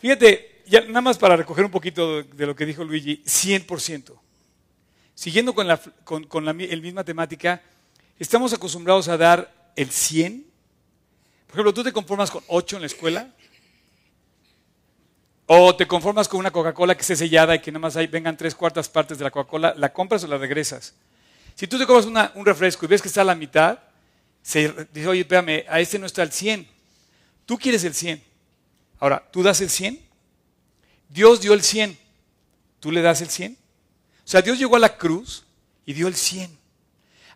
[0.00, 4.18] Fíjate, ya nada más para recoger un poquito de lo que dijo Luigi, 100%.
[5.14, 7.60] Siguiendo con la, con, la misma temática,
[8.18, 10.46] estamos acostumbrados a dar el 100,
[11.46, 13.34] Por ejemplo, ¿tú te conformas con 8 en la escuela?
[15.46, 18.36] ¿O te conformas con una Coca-Cola que esté sellada y que nada más ahí vengan
[18.36, 19.74] tres cuartas partes de la Coca-Cola?
[19.78, 20.94] ¿La compras o la regresas?
[21.54, 23.78] Si tú te compras una- un refresco y ves que está a la mitad,
[24.42, 26.68] se dice, oye, espérame, a este no está el 100.
[27.46, 28.22] Tú quieres el 100.
[29.00, 29.98] Ahora, ¿tú das el 100?
[31.08, 31.98] Dios dio el 100.
[32.80, 33.52] ¿Tú le das el 100?
[33.52, 35.44] O sea, Dios llegó a la cruz
[35.86, 36.56] y dio el 100.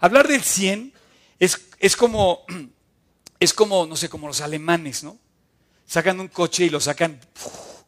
[0.01, 0.93] Hablar del 100
[1.39, 2.45] es, es como,
[3.41, 5.19] es como, no sé, como los alemanes, ¿no?
[5.87, 7.21] Sacan un coche y lo sacan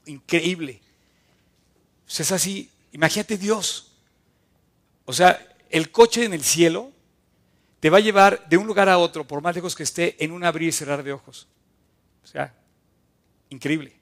[0.06, 0.80] increíble.
[2.06, 3.92] Sea, es así, imagínate Dios.
[5.04, 6.92] O sea, el coche en el cielo
[7.80, 10.32] te va a llevar de un lugar a otro, por más lejos que esté, en
[10.32, 11.48] un abrir y cerrar de ojos.
[12.22, 12.54] O sea,
[13.50, 13.94] increíble.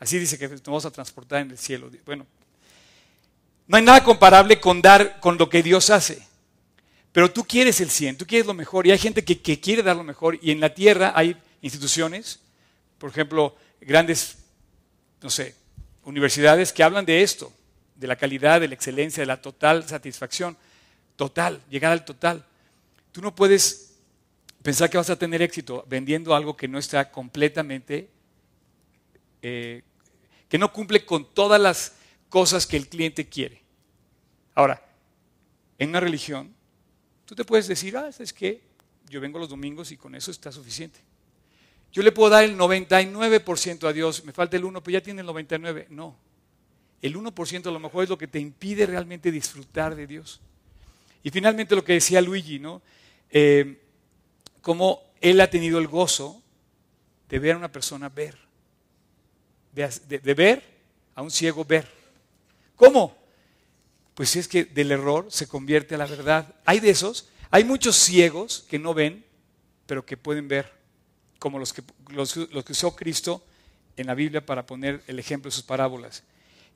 [0.00, 1.90] Así dice que nos vamos a transportar en el cielo.
[2.06, 2.26] Bueno,
[3.66, 6.26] no hay nada comparable con dar con lo que Dios hace.
[7.12, 9.96] Pero tú quieres el 100, tú quieres lo mejor y hay gente que, quiere dar
[9.96, 12.40] lo mejor y en la tierra hay instituciones,
[12.98, 14.38] por ejemplo, grandes,
[15.20, 15.54] no sé,
[16.04, 17.52] universidades que hablan de esto,
[17.96, 20.56] de la calidad, de la excelencia, de la total satisfacción,
[21.16, 22.44] total, llegar al total.
[23.10, 23.96] Tú no puedes
[24.62, 28.08] pensar que vas a tener éxito vendiendo algo que no está completamente,
[29.42, 29.82] eh,
[30.48, 31.94] que no cumple con todas las
[32.28, 33.62] cosas que el cliente quiere.
[34.54, 34.82] Ahora,
[35.78, 36.54] en una religión,
[37.24, 38.62] tú te puedes decir, ah, es que
[39.08, 41.00] yo vengo los domingos y con eso está suficiente.
[41.92, 45.22] Yo le puedo dar el 99% a Dios, me falta el 1, pero ya tiene
[45.22, 45.86] el 99%.
[45.90, 46.16] No,
[47.00, 50.40] el 1% a lo mejor es lo que te impide realmente disfrutar de Dios.
[51.22, 52.82] Y finalmente lo que decía Luigi, ¿no?
[53.30, 53.80] Eh,
[54.60, 56.42] cómo él ha tenido el gozo
[57.28, 58.36] de ver a una persona ver,
[59.78, 60.62] de, ver
[61.14, 61.88] a un ciego ver.
[62.76, 63.16] ¿Cómo?
[64.14, 66.54] Pues es que del error se convierte a la verdad.
[66.64, 69.24] Hay de esos, hay muchos ciegos que no ven,
[69.86, 70.72] pero que pueden ver,
[71.38, 73.44] como los que, los, los que usó Cristo
[73.96, 76.24] en la Biblia para poner el ejemplo de sus parábolas.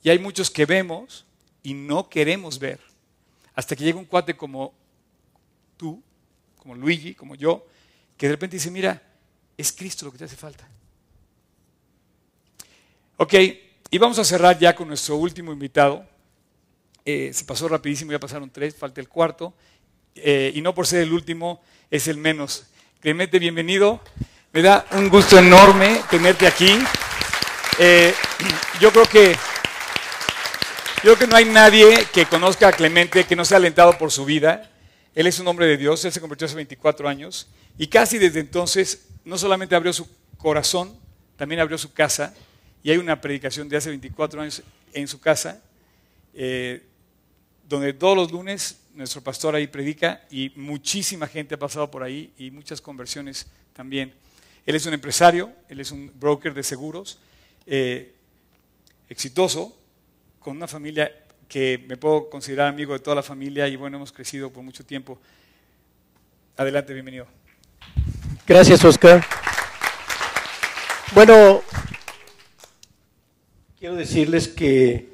[0.02, 1.24] Y hay muchos que vemos
[1.62, 2.80] y no queremos ver,
[3.54, 4.72] hasta que llega un cuate como
[5.76, 6.02] tú,
[6.56, 7.66] como Luigi, como yo,
[8.16, 9.02] que de repente dice, mira,
[9.56, 10.68] es Cristo lo que te hace falta.
[13.18, 13.35] Ok,
[13.90, 16.05] y vamos a cerrar ya con nuestro último invitado.
[17.05, 19.53] Eh, se pasó rapidísimo, ya pasaron tres, falta el cuarto.
[20.14, 22.66] Eh, y no por ser el último, es el menos.
[23.01, 24.01] Clemente, bienvenido.
[24.53, 26.79] Me da un gusto enorme tenerte aquí.
[27.79, 28.14] Eh,
[28.81, 29.33] yo creo que
[31.05, 34.11] yo creo que no hay nadie que conozca a Clemente que no sea alentado por
[34.11, 34.70] su vida.
[35.14, 38.40] Él es un hombre de Dios, él se convirtió hace 24 años y casi desde
[38.40, 40.96] entonces no solamente abrió su corazón,
[41.37, 42.35] también abrió su casa
[42.83, 45.62] y hay una predicación de hace 24 años en su casa,
[46.35, 46.83] eh,
[47.68, 52.33] donde todos los lunes nuestro pastor ahí predica y muchísima gente ha pasado por ahí
[52.37, 54.12] y muchas conversiones también.
[54.66, 57.18] Él es un empresario, él es un broker de seguros,
[57.66, 58.14] eh,
[59.09, 59.77] exitoso,
[60.38, 61.11] con una familia
[61.49, 64.85] que me puedo considerar amigo de toda la familia y bueno, hemos crecido por mucho
[64.85, 65.21] tiempo.
[66.57, 67.27] Adelante, bienvenido.
[68.47, 69.25] Gracias, Oscar.
[71.14, 71.62] Bueno,
[73.83, 75.09] quiero decirles que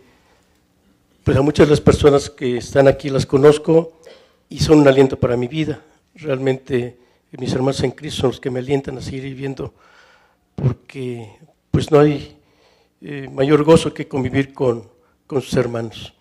[1.25, 3.99] pues a muchas de las personas que están aquí las conozco
[4.51, 5.83] y son un aliento para mi vida.
[6.15, 6.99] Realmente
[7.39, 9.73] mis hermanos en Cristo son los que me alientan a seguir viviendo
[10.55, 11.31] porque
[11.71, 12.37] pues no hay
[13.01, 14.87] eh, mayor gozo que convivir con,
[15.27, 16.13] con sus hermanos.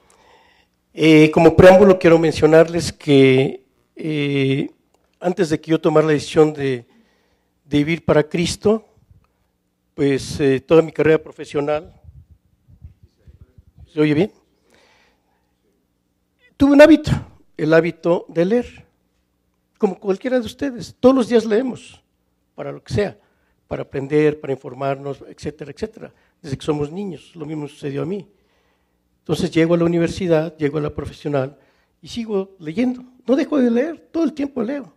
[0.94, 4.72] Eh, como preámbulo quiero mencionarles que eh,
[5.20, 6.86] antes de que yo tomara la decisión de,
[7.66, 8.86] de vivir para Cristo,
[9.94, 11.94] pues toda mi carrera profesional,
[13.94, 14.32] ¿se oye bien?
[16.56, 17.12] Tuve un hábito,
[17.56, 18.86] el hábito de leer,
[19.78, 20.96] como cualquiera de ustedes.
[21.00, 22.04] Todos los días leemos,
[22.56, 23.20] para lo que sea,
[23.68, 26.14] para aprender, para informarnos, etcétera, etcétera.
[26.42, 28.28] Desde que somos niños, lo mismo sucedió a mí.
[29.20, 31.58] Entonces llego a la universidad, llego a la profesional
[32.02, 33.04] y sigo leyendo.
[33.28, 34.94] No dejo de leer, todo el tiempo leo.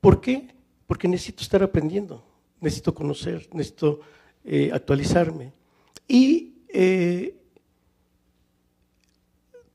[0.00, 0.48] ¿Por qué?
[0.86, 2.22] Porque necesito estar aprendiendo,
[2.60, 4.00] necesito conocer, necesito
[4.44, 5.52] eh, actualizarme.
[6.06, 7.34] Y eh,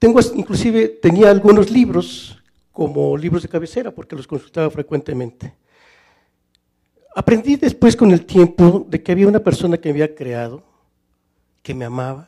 [0.01, 2.35] tengo, inclusive, tenía algunos libros
[2.71, 5.53] como libros de cabecera porque los consultaba frecuentemente.
[7.15, 10.63] Aprendí después con el tiempo de que había una persona que me había creado,
[11.61, 12.27] que me amaba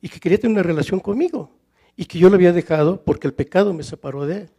[0.00, 1.50] y que quería tener una relación conmigo
[1.96, 4.50] y que yo lo había dejado porque el pecado me separó de él.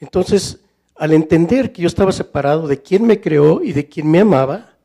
[0.00, 0.60] Entonces,
[0.96, 4.78] al entender que yo estaba separado de quien me creó y de quien me amaba,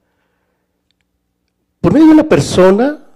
[1.80, 3.08] por medio de una persona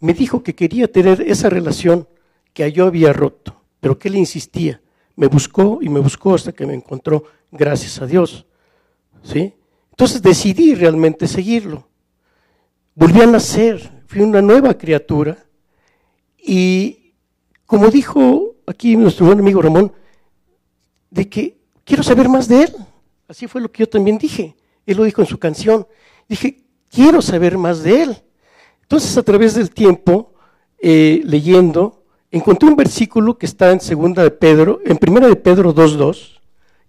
[0.00, 2.06] me dijo que quería tener esa relación
[2.52, 4.80] que yo había roto, pero que él insistía.
[5.16, 8.46] Me buscó y me buscó hasta que me encontró, gracias a Dios.
[9.22, 9.54] ¿Sí?
[9.90, 11.88] Entonces decidí realmente seguirlo.
[12.94, 15.36] Volví a nacer, fui una nueva criatura
[16.38, 17.14] y
[17.66, 19.92] como dijo aquí nuestro buen amigo Ramón,
[21.10, 22.74] de que quiero saber más de él.
[23.28, 24.56] Así fue lo que yo también dije.
[24.86, 25.86] Él lo dijo en su canción.
[26.28, 28.16] Dije, quiero saber más de él.
[28.82, 30.32] Entonces, a través del tiempo,
[30.78, 31.97] eh, leyendo,
[32.30, 36.40] encontré un versículo que está en segunda de Pedro, en primera de Pedro 2.2,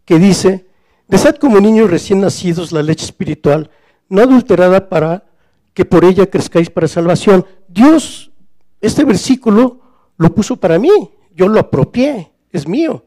[0.05, 0.69] que dice,
[1.09, 3.71] Desad como niños recién nacidos la leche espiritual,
[4.09, 5.25] no adulterada para
[5.73, 7.45] que por ella crezcáis para salvación.
[7.67, 8.31] Dios,
[8.79, 9.81] este versículo
[10.17, 10.91] lo puso para mí,
[11.33, 13.05] yo lo apropié, es mío.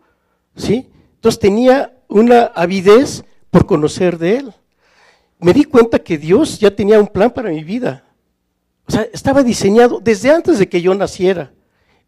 [0.57, 0.91] ¿sí?
[1.15, 4.55] Entonces tenía una avidez por conocer de Él.
[5.39, 8.05] Me di cuenta que Dios ya tenía un plan para mi vida.
[8.87, 11.53] O sea, estaba diseñado desde antes de que yo naciera.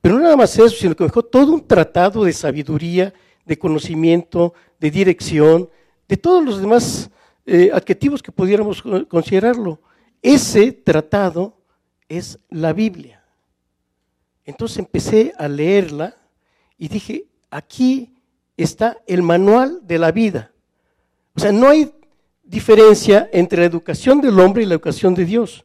[0.04, 3.14] Pero no nada más eso, sino que dejó todo un tratado de sabiduría,
[3.46, 5.70] de conocimiento, de dirección,
[6.06, 7.10] de todos los demás
[7.46, 9.80] eh, adjetivos que pudiéramos considerarlo.
[10.20, 11.56] Ese tratado
[12.06, 13.24] es la Biblia.
[14.44, 16.14] Entonces empecé a leerla
[16.76, 18.14] y dije, aquí
[18.58, 20.52] está el manual de la vida.
[21.34, 21.94] O sea, no hay
[22.42, 25.64] diferencia entre la educación del hombre y la educación de Dios.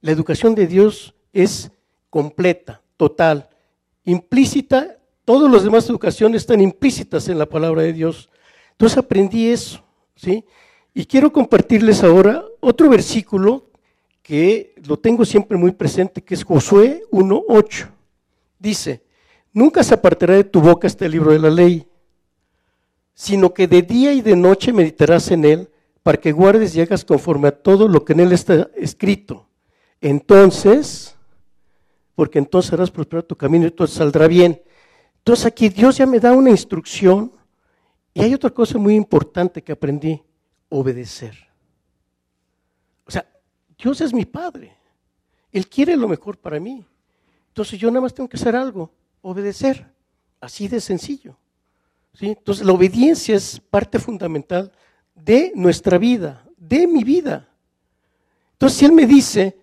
[0.00, 1.70] La educación de Dios es
[2.10, 3.48] completa, total,
[4.08, 4.98] implícita.
[5.24, 8.30] Todas las demás educaciones están implícitas en la palabra de Dios.
[8.72, 9.84] Entonces aprendí eso,
[10.16, 10.44] ¿sí?
[10.94, 13.70] Y quiero compartirles ahora otro versículo
[14.22, 17.88] que lo tengo siempre muy presente, que es Josué 1.8.
[18.58, 19.02] Dice,
[19.52, 21.86] nunca se apartará de tu boca este libro de la ley,
[23.14, 25.68] sino que de día y de noche meditarás en él,
[26.02, 29.46] para que guardes y hagas conforme a todo lo que en él está escrito.
[30.00, 31.17] Entonces,
[32.18, 34.60] porque entonces harás prosperar tu camino y todo saldrá bien.
[35.18, 37.30] Entonces aquí Dios ya me da una instrucción
[38.12, 40.20] y hay otra cosa muy importante que aprendí,
[40.68, 41.38] obedecer.
[43.06, 43.24] O sea,
[43.80, 44.76] Dios es mi Padre.
[45.52, 46.84] Él quiere lo mejor para mí.
[47.46, 48.90] Entonces yo nada más tengo que hacer algo,
[49.22, 49.86] obedecer.
[50.40, 51.38] Así de sencillo.
[52.14, 52.30] ¿Sí?
[52.30, 54.72] Entonces la obediencia es parte fundamental
[55.14, 57.48] de nuestra vida, de mi vida.
[58.54, 59.56] Entonces si Él me dice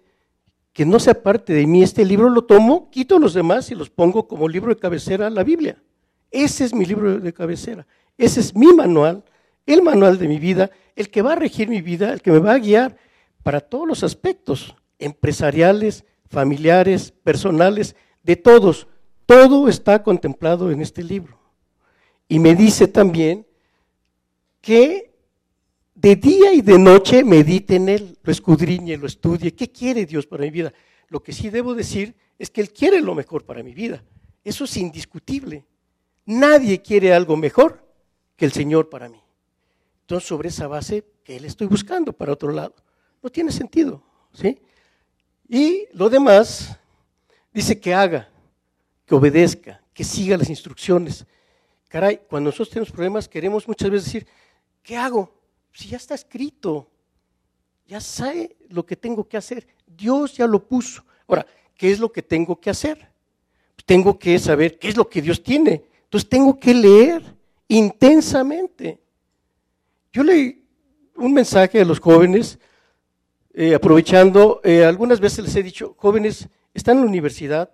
[0.75, 3.89] que no sea parte de mí este libro, lo tomo, quito los demás y los
[3.89, 5.81] pongo como libro de cabecera la Biblia.
[6.29, 7.87] Ese es mi libro de cabecera.
[8.17, 9.23] Ese es mi manual,
[9.65, 12.39] el manual de mi vida, el que va a regir mi vida, el que me
[12.39, 12.97] va a guiar
[13.41, 18.89] para todos los aspectos empresariales, familiares, personales, de todos.
[19.25, 21.39] Todo está contemplado en este libro.
[22.27, 23.47] Y me dice también
[24.59, 25.14] que
[26.05, 29.55] de día y de noche medite en él, lo escudriñe, lo estudie.
[29.55, 30.71] ¿Qué quiere Dios para mi vida?
[31.07, 34.03] Lo que sí debo decir es que Él quiere lo mejor para mi vida.
[34.43, 35.65] Eso es indiscutible.
[36.27, 37.83] Nadie quiere algo mejor
[38.35, 39.19] que el Señor para mí.
[40.01, 42.75] Entonces, sobre esa base, que Él estoy buscando para otro lado?
[43.23, 44.59] No tiene sentido, ¿sí?
[45.49, 46.77] Y lo demás,
[47.51, 48.29] dice que haga,
[49.07, 51.25] que obedezca, que siga las instrucciones.
[51.87, 54.27] Caray, cuando nosotros tenemos problemas, queremos muchas veces decir,
[54.83, 55.34] ¿qué hago?
[55.75, 56.89] Si ya está escrito,
[57.85, 59.67] ya sabe lo que tengo que hacer.
[59.85, 61.03] Dios ya lo puso.
[61.27, 61.45] Ahora,
[61.75, 63.09] ¿qué es lo que tengo que hacer?
[63.85, 65.83] Tengo que saber qué es lo que Dios tiene.
[66.05, 67.21] Entonces tengo que leer
[67.67, 69.01] intensamente.
[70.13, 70.65] Yo leí
[71.17, 72.57] un mensaje a los jóvenes,
[73.53, 77.69] eh, aprovechando, eh, algunas veces les he dicho, jóvenes, están en la universidad,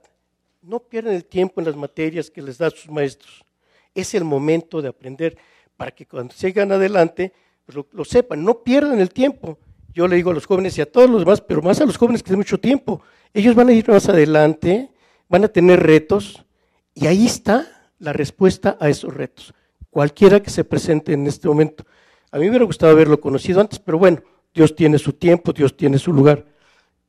[0.63, 3.45] no pierdan el tiempo en las materias que les dan sus maestros.
[3.93, 5.37] Es el momento de aprender
[5.77, 7.31] para que cuando sigan adelante
[7.71, 9.57] pues lo, lo, sepan, no pierdan el tiempo.
[9.93, 11.97] Yo le digo a los jóvenes y a todos los demás, pero más a los
[11.97, 13.01] jóvenes que tienen mucho tiempo,
[13.33, 14.89] ellos van a ir más adelante,
[15.29, 16.45] van a tener retos
[16.93, 19.53] y ahí está la respuesta a esos retos,
[19.89, 21.85] cualquiera que se presente en este momento.
[22.31, 24.21] A mí me hubiera gustado haberlo conocido antes, pero bueno,
[24.53, 26.45] Dios tiene su tiempo, Dios tiene su lugar.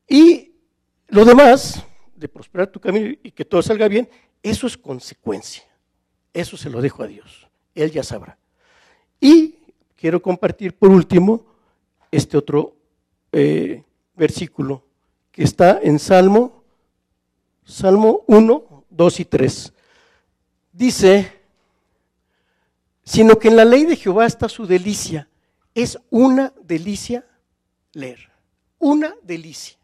[0.09, 0.53] Y
[1.09, 1.85] lo demás,
[2.15, 4.09] de prosperar tu camino y que todo salga bien,
[4.43, 5.65] eso es consecuencia.
[6.33, 7.49] Eso se lo dejo a Dios.
[7.75, 8.39] Él ya sabrá.
[9.21, 9.62] Y
[10.03, 11.47] quiero compartir por último
[12.11, 12.75] este otro
[13.31, 13.85] eh,
[14.17, 14.83] versículo
[15.31, 16.65] que está en Salmo,
[17.65, 19.73] Salmo 1, 2 y 3.
[20.73, 21.41] Dice,
[23.05, 25.29] sino que en la ley de Jehová está su delicia.
[25.73, 27.25] Es una delicia
[27.93, 28.29] leer,
[28.81, 29.79] una delicia.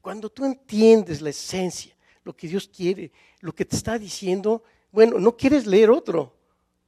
[0.00, 1.94] Cuando tú entiendes la esencia,
[2.24, 6.34] lo que Dios quiere, lo que te está diciendo, bueno, no quieres leer otro,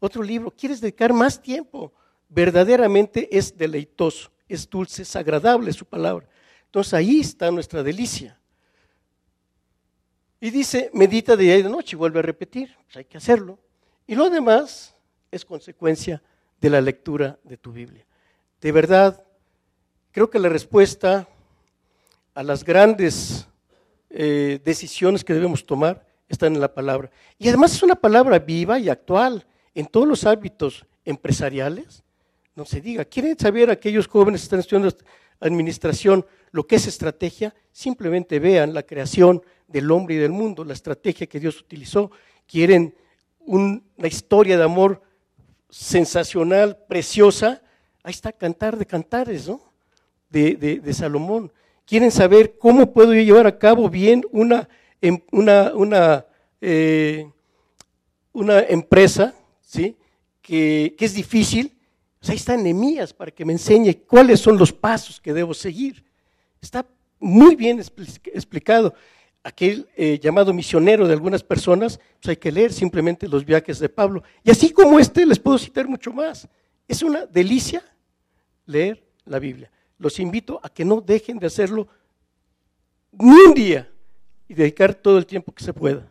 [0.00, 1.92] otro libro, quieres dedicar más tiempo.
[2.34, 6.26] Verdaderamente es deleitoso, es dulce, es agradable su palabra.
[6.66, 8.36] Entonces ahí está nuestra delicia.
[10.40, 13.18] Y dice, medita de día y de noche, y vuelve a repetir, pues hay que
[13.18, 13.58] hacerlo.
[14.04, 14.96] Y lo demás
[15.30, 16.20] es consecuencia
[16.60, 18.04] de la lectura de tu Biblia.
[18.60, 19.24] De verdad,
[20.10, 21.28] creo que la respuesta
[22.34, 23.46] a las grandes
[24.10, 27.10] eh, decisiones que debemos tomar está en la palabra.
[27.38, 32.03] Y además es una palabra viva y actual en todos los hábitos empresariales.
[32.54, 34.96] No se diga, ¿quieren saber aquellos jóvenes que están estudiando
[35.40, 37.54] administración lo que es estrategia?
[37.72, 42.10] Simplemente vean la creación del hombre y del mundo, la estrategia que Dios utilizó.
[42.46, 42.94] Quieren
[43.40, 45.02] una historia de amor
[45.68, 47.62] sensacional, preciosa.
[48.02, 49.60] Ahí está Cantar de Cantares, ¿no?
[50.30, 51.52] De, Salomón
[51.84, 54.68] quieren saber cómo puedo yo llevar a cabo bien una,
[55.00, 55.20] em,
[56.60, 57.28] eh,
[58.68, 59.96] empresa, ¿sí?
[60.40, 61.73] Que, es difícil,
[62.24, 66.02] pues ahí está Nehemías para que me enseñe cuáles son los pasos que debo seguir.
[66.60, 66.86] Está
[67.20, 68.94] muy bien explicado.
[69.42, 73.90] Aquel eh, llamado misionero de algunas personas, pues hay que leer simplemente los viajes de
[73.90, 74.22] Pablo.
[74.42, 76.48] Y así como este, les puedo citar mucho más.
[76.88, 77.84] Es una delicia
[78.64, 81.88] leer la Biblia los invito a que no dejen de hacerlo
[83.12, 83.90] ni un día
[84.48, 86.06] y dedicar todo el tiempo que se pueda.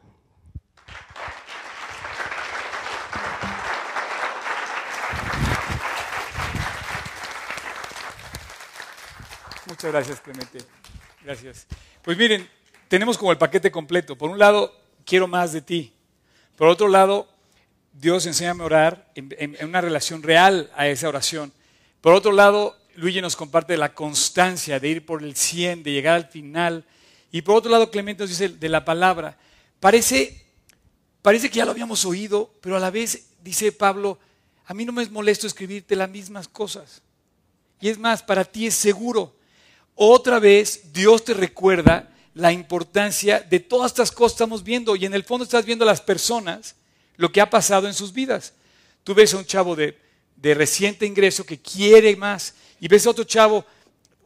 [9.73, 10.59] Muchas gracias, Clemente.
[11.23, 11.65] Gracias.
[12.03, 12.47] Pues miren,
[12.87, 14.15] tenemos como el paquete completo.
[14.15, 14.71] Por un lado,
[15.03, 15.91] quiero más de ti.
[16.55, 17.27] Por otro lado,
[17.91, 21.51] Dios enséñame a orar en, una relación real a esa oración.
[22.01, 26.13] Por otro lado, Luigi nos comparte la constancia de ir por el 100, de llegar
[26.13, 26.85] al final.
[27.31, 29.39] Y por otro lado, Clemente nos dice de la palabra.
[29.79, 30.45] Parece,
[31.23, 34.19] parece que ya lo habíamos oído, pero a la vez, dice Pablo,
[34.67, 37.01] a mí no me es molesto escribirte las mismas cosas.
[37.81, 39.33] Y es más, para ti es seguro.
[39.95, 44.95] Otra vez, Dios te recuerda la importancia de todas estas cosas que estamos viendo.
[44.95, 46.75] Y en el fondo estás viendo a las personas
[47.17, 48.53] lo que ha pasado en sus vidas.
[49.03, 49.97] Tú ves a un chavo de,
[50.35, 53.65] de reciente ingreso que quiere más y ves a otro chavo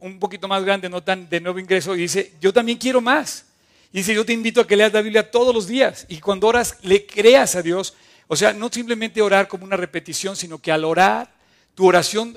[0.00, 3.46] un poquito más grande, no tan de nuevo ingreso, y dice, yo también quiero más.
[3.92, 6.06] Y dice, yo te invito a que leas la Biblia todos los días.
[6.08, 7.94] Y cuando oras, le creas a Dios.
[8.26, 11.32] O sea, no simplemente orar como una repetición, sino que al orar,
[11.74, 12.36] tu oración,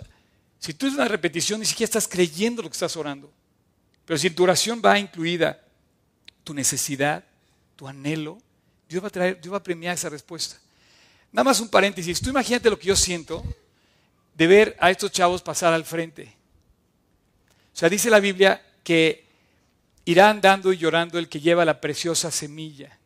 [0.62, 3.34] si tú es una repetición, ni siquiera estás creyendo lo que estás orando.
[4.06, 5.60] Pero si en tu oración va incluida
[6.44, 7.24] tu necesidad,
[7.76, 8.38] tu anhelo,
[8.88, 10.58] Dios va a, traer, Dios va a premiar esa respuesta.
[11.32, 12.22] Nada más un paréntesis.
[12.22, 13.44] Tú imagínate lo que yo siento
[14.36, 16.36] de ver a estos chavos pasar al frente.
[17.74, 19.26] O sea, dice la Biblia que
[20.06, 23.00] irá andando y llorando el que lleva la preciosa semilla.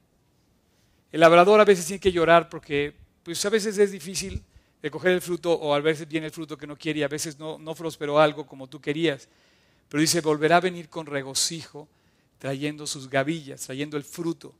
[1.10, 4.43] El labrador a veces tiene que llorar porque pues a veces es difícil
[4.86, 7.40] recoger el fruto o a veces viene el fruto que no quiere y a veces
[7.40, 9.28] no, no prosperó algo como tú querías.
[9.90, 11.88] Pero dice, volverá a venir con regocijo
[12.38, 14.54] trayendo sus gavillas, trayendo el fruto.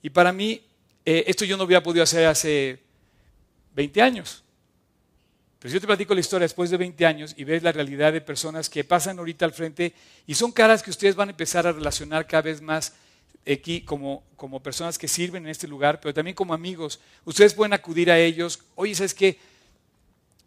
[0.00, 0.62] Y para mí,
[1.04, 2.78] eh, esto yo no hubiera podido hacer hace
[3.74, 4.44] 20 años.
[5.58, 8.20] Pero yo te platico la historia después de 20 años y ves la realidad de
[8.20, 9.94] personas que pasan ahorita al frente
[10.28, 12.92] y son caras que ustedes van a empezar a relacionar cada vez más
[13.44, 17.00] aquí como, como personas que sirven en este lugar, pero también como amigos.
[17.24, 18.60] Ustedes pueden acudir a ellos.
[18.76, 19.38] Oye, ¿sabes qué?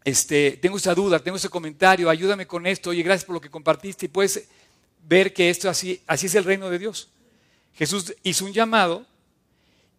[0.06, 2.92] Este, tengo esta duda, tengo ese comentario, ayúdame con esto.
[2.92, 4.06] Oye, gracias por lo que compartiste.
[4.06, 4.48] Y puedes
[5.02, 7.10] ver que esto así, así es el reino de Dios.
[7.74, 9.04] Jesús hizo un llamado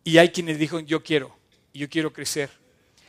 [0.05, 1.37] y hay quienes dijeron, yo quiero,
[1.75, 2.51] yo quiero crecer.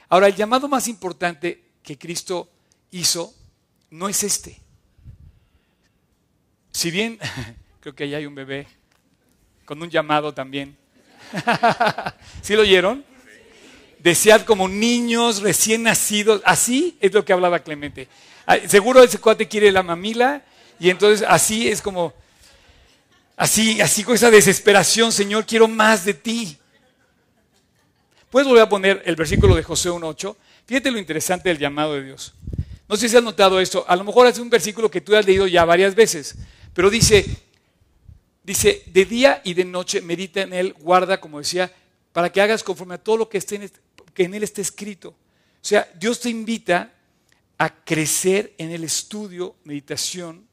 [0.09, 2.49] Ahora, el llamado más importante que Cristo
[2.89, 3.31] hizo
[3.91, 4.59] no es este.
[6.71, 7.19] Si bien,
[7.79, 8.67] creo que ahí hay un bebé
[9.65, 10.75] con un llamado también.
[12.41, 13.05] ¿Sí lo oyeron?
[14.07, 16.41] Desead como niños recién nacidos.
[16.45, 18.07] Así es lo que hablaba Clemente.
[18.45, 20.45] Ah, seguro ese cuate quiere la mamila
[20.79, 22.13] y entonces así es como,
[23.35, 26.57] así, así con esa desesperación, Señor, quiero más de ti.
[28.29, 30.37] Puedes volver a poner el versículo de José 1.8.
[30.65, 32.33] Fíjate lo interesante del llamado de Dios.
[32.87, 33.83] No sé si has notado esto.
[33.89, 36.35] A lo mejor es un versículo que tú has leído ya varias veces,
[36.73, 37.25] pero dice,
[38.41, 41.73] dice, de día y de noche medita en él, guarda, como decía,
[42.13, 43.69] para que hagas conforme a todo lo que, esté en,
[44.17, 45.09] que en él esté escrito.
[45.09, 45.15] O
[45.61, 46.91] sea, Dios te invita
[47.55, 50.47] a crecer en el estudio, meditación,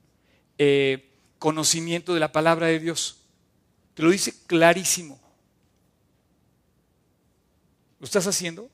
[0.59, 1.09] eh,
[1.39, 3.23] conocimiento de la palabra de Dios.
[3.95, 5.19] Te lo dice clarísimo.
[7.99, 8.69] ¿Lo estás haciendo?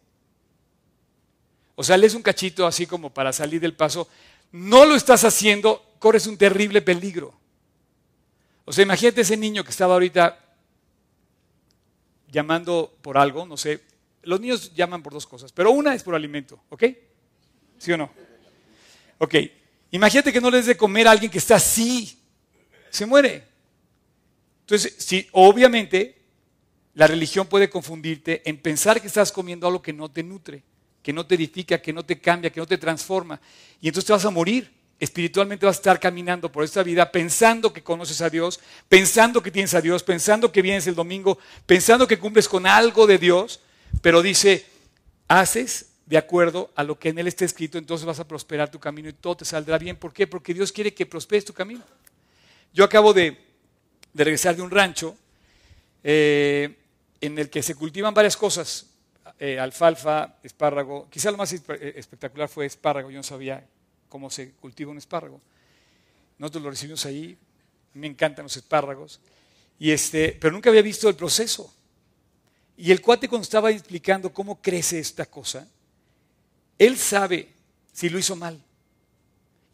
[1.77, 4.09] O sea, lees un cachito así como para salir del paso.
[4.51, 7.33] No lo estás haciendo, corres un terrible peligro.
[8.65, 10.37] O sea, imagínate ese niño que estaba ahorita
[12.29, 13.89] llamando por algo, no sé.
[14.23, 16.85] Los niños llaman por dos cosas, pero una es por alimento, ¿ok?
[17.79, 18.11] ¿Sí o no?
[19.19, 19.35] Ok.
[19.93, 22.19] Imagínate que no le des de comer a alguien que está así,
[22.91, 23.45] se muere.
[24.61, 26.21] Entonces, sí, obviamente,
[26.95, 30.63] la religión puede confundirte en pensar que estás comiendo algo que no te nutre
[31.03, 33.41] que no te edifica, que no te cambia, que no te transforma.
[33.81, 34.71] Y entonces te vas a morir.
[34.99, 39.51] espiritualmente vas a estar caminando por esta vida pensando que conoces a Dios, pensando que
[39.51, 43.61] tienes a Dios, pensando que vienes el domingo, pensando que cumples con algo de Dios,
[44.03, 44.67] pero dice,
[45.29, 48.81] haces de acuerdo a lo que en Él está escrito, entonces vas a prosperar tu
[48.81, 49.97] camino y todo te saldrá bien.
[49.97, 50.27] ¿Por qué?
[50.27, 51.85] Porque Dios quiere que prosperes tu camino.
[52.73, 53.39] Yo acabo de,
[54.13, 55.17] regresar de un rancho
[56.03, 56.77] eh,
[57.21, 58.87] en el que se cultivan varias cosas,
[59.39, 61.61] eh, alfalfa, espárrago, quizá lo más eh,
[61.97, 63.65] espectacular fue espárrago, yo no sabía
[64.09, 65.41] cómo se cultiva un espárrago.
[66.39, 67.39] Nosotros lo recibimos ahí,
[67.95, 69.21] me encantan los espárragos,
[69.79, 71.73] y este, pero nunca había visto el proceso.
[72.83, 75.69] Y el cuate cuando estaba explicando cómo crece esta cosa,
[76.79, 77.53] él sabe
[77.93, 78.59] si lo hizo mal.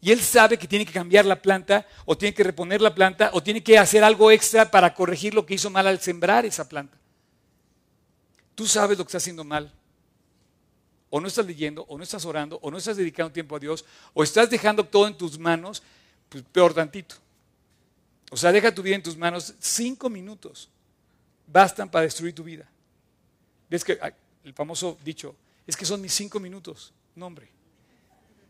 [0.01, 3.29] Y él sabe que tiene que cambiar la planta, o tiene que reponer la planta,
[3.31, 6.67] o tiene que hacer algo extra para corregir lo que hizo mal al sembrar esa
[6.67, 6.97] planta.
[8.55, 9.71] Tú sabes lo que está haciendo mal
[11.09, 13.85] o no estás leyendo, o no estás orando, o no estás dedicando tiempo a Dios,
[14.13, 15.81] o estás dejando todo en tus manos,
[16.27, 17.15] pues peor tantito.
[18.31, 19.53] O sea, deja tu vida en tus manos.
[19.59, 20.69] Cinco minutos
[21.47, 22.69] bastan para destruir tu vida.
[23.69, 23.99] ¿Ves que
[24.43, 26.93] el famoso dicho, es que son mis cinco minutos?
[27.15, 27.49] No, hombre.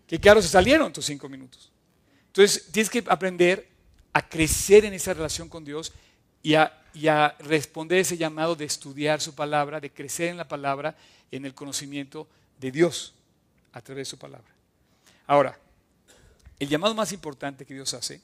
[0.05, 1.71] Qué claro se salieron tus cinco minutos.
[2.27, 3.67] Entonces, tienes que aprender
[4.13, 5.91] a crecer en esa relación con Dios
[6.43, 10.47] y a, y a responder ese llamado de estudiar su palabra, de crecer en la
[10.47, 10.95] palabra,
[11.31, 12.27] en el conocimiento
[12.59, 13.13] de Dios
[13.73, 14.47] a través de su palabra.
[15.25, 15.59] Ahora,
[16.59, 18.21] el llamado más importante que Dios hace,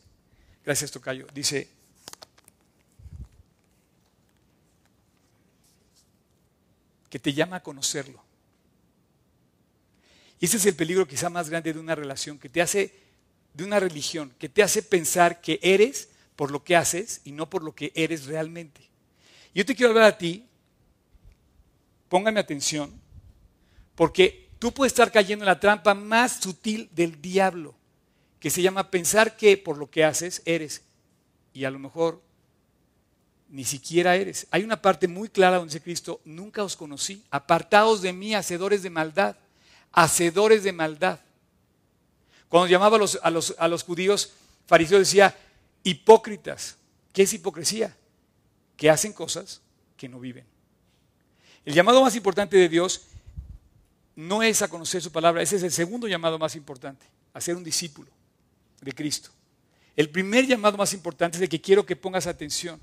[0.63, 1.69] gracias Tocayo, dice,
[7.13, 8.23] que te llama a conocerlo.
[10.39, 12.91] Y ese es el peligro quizá más grande de una relación, que te hace,
[13.53, 17.51] de una religión, que te hace pensar que eres por lo que haces y no
[17.51, 18.89] por lo que eres realmente.
[19.53, 20.47] Yo te quiero hablar a ti,
[22.09, 22.99] póngame atención,
[23.93, 27.75] porque tú puedes estar cayendo en la trampa más sutil del diablo,
[28.39, 30.81] que se llama pensar que por lo que haces eres.
[31.53, 32.23] Y a lo mejor
[33.53, 34.47] ni siquiera eres.
[34.49, 38.81] Hay una parte muy clara donde dice Cristo, nunca os conocí, apartados de mí, hacedores
[38.81, 39.35] de maldad,
[39.91, 41.19] hacedores de maldad.
[42.49, 44.33] Cuando llamaba a los, a los, a los judíos,
[44.65, 45.37] fariseos decía,
[45.83, 46.77] hipócritas.
[47.13, 47.95] ¿Qué es hipocresía?
[48.75, 49.61] Que hacen cosas
[49.97, 50.45] que no viven.
[51.63, 53.03] El llamado más importante de Dios
[54.15, 57.55] no es a conocer su palabra, ese es el segundo llamado más importante, a ser
[57.55, 58.09] un discípulo
[58.81, 59.29] de Cristo.
[59.95, 62.81] El primer llamado más importante es el que quiero que pongas atención.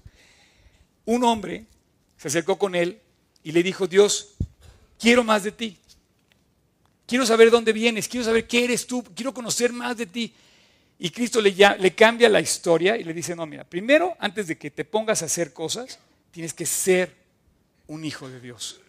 [1.04, 1.64] Un hombre
[2.16, 3.00] se acercó con él
[3.42, 4.34] y le dijo, Dios,
[4.98, 5.78] quiero más de ti.
[7.06, 10.32] Quiero saber dónde vienes, quiero saber qué eres tú, quiero conocer más de ti.
[10.98, 14.58] Y Cristo le, le cambia la historia y le dice, no, mira, primero, antes de
[14.58, 15.98] que te pongas a hacer cosas,
[16.30, 17.12] tienes que ser
[17.86, 18.80] un hijo de Dios.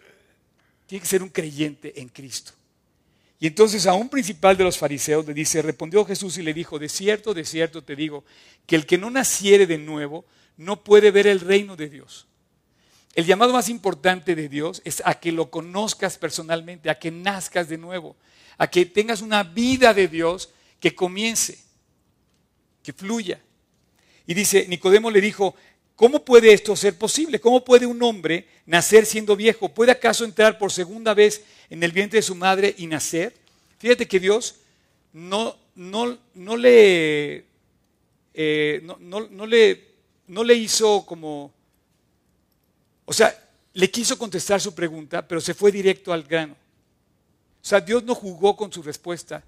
[0.86, 2.52] Tiene que ser un creyente en Cristo.
[3.40, 6.78] Y entonces a un principal de los fariseos le dice, respondió Jesús y le dijo,
[6.78, 8.24] de cierto, de cierto te digo,
[8.68, 10.26] que el que no naciere de nuevo
[10.62, 12.28] no puede ver el reino de Dios.
[13.14, 17.68] El llamado más importante de Dios es a que lo conozcas personalmente, a que nazcas
[17.68, 18.16] de nuevo,
[18.58, 20.50] a que tengas una vida de Dios
[20.80, 21.60] que comience,
[22.84, 23.42] que fluya.
[24.26, 25.56] Y dice, Nicodemo le dijo,
[26.02, 27.40] ¿Cómo puede esto ser posible?
[27.40, 29.70] ¿Cómo puede un hombre nacer siendo viejo?
[29.70, 33.36] ¿Puede acaso entrar por segunda vez en el vientre de su madre y nacer?
[33.78, 34.56] Fíjate que Dios
[35.14, 37.46] no, no, no le,
[38.34, 39.91] eh, no, le,
[40.32, 41.54] no le hizo como...
[43.06, 43.38] O sea,
[43.74, 46.54] le quiso contestar su pregunta, pero se fue directo al grano.
[46.54, 49.44] O sea, Dios no jugó con su respuesta.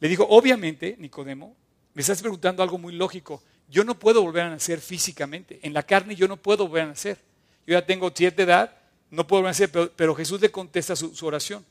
[0.00, 1.54] Le dijo, obviamente, Nicodemo,
[1.94, 3.42] me estás preguntando algo muy lógico
[3.72, 5.58] yo no puedo volver a nacer físicamente.
[5.62, 7.18] En la carne yo no puedo volver a nacer.
[7.66, 8.76] Yo ya tengo cierta edad,
[9.10, 11.64] no puedo volver a nacer, pero, Jesús le contesta su, su, oración.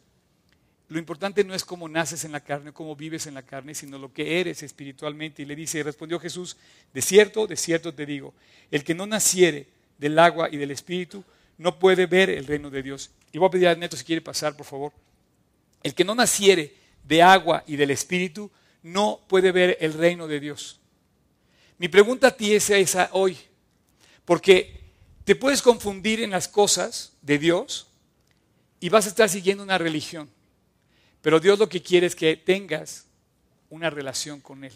[0.92, 3.98] Lo importante no es cómo naces en la carne, cómo vives en la carne, sino
[3.98, 5.42] lo que eres espiritualmente.
[5.42, 6.58] Y le dice, respondió Jesús,
[6.94, 8.34] de cierto, de cierto te digo,
[8.72, 11.24] el que no naciere del agua y del espíritu
[11.58, 13.10] no puede ver el reino de Dios.
[13.32, 14.92] Y voy a pedir a Neto si quiere pasar, por favor.
[15.82, 16.76] El que no naciere
[17.06, 18.52] de agua y del espíritu
[18.84, 20.82] no puede ver el reino de Dios.
[21.78, 23.38] Mi pregunta a ti es esa hoy,
[24.26, 24.92] porque
[25.24, 27.88] te puedes confundir en las cosas de Dios
[28.82, 30.30] y vas a estar siguiendo una religión,
[31.22, 33.06] pero Dios lo que quiere es que tengas
[33.70, 34.74] una relación con Él,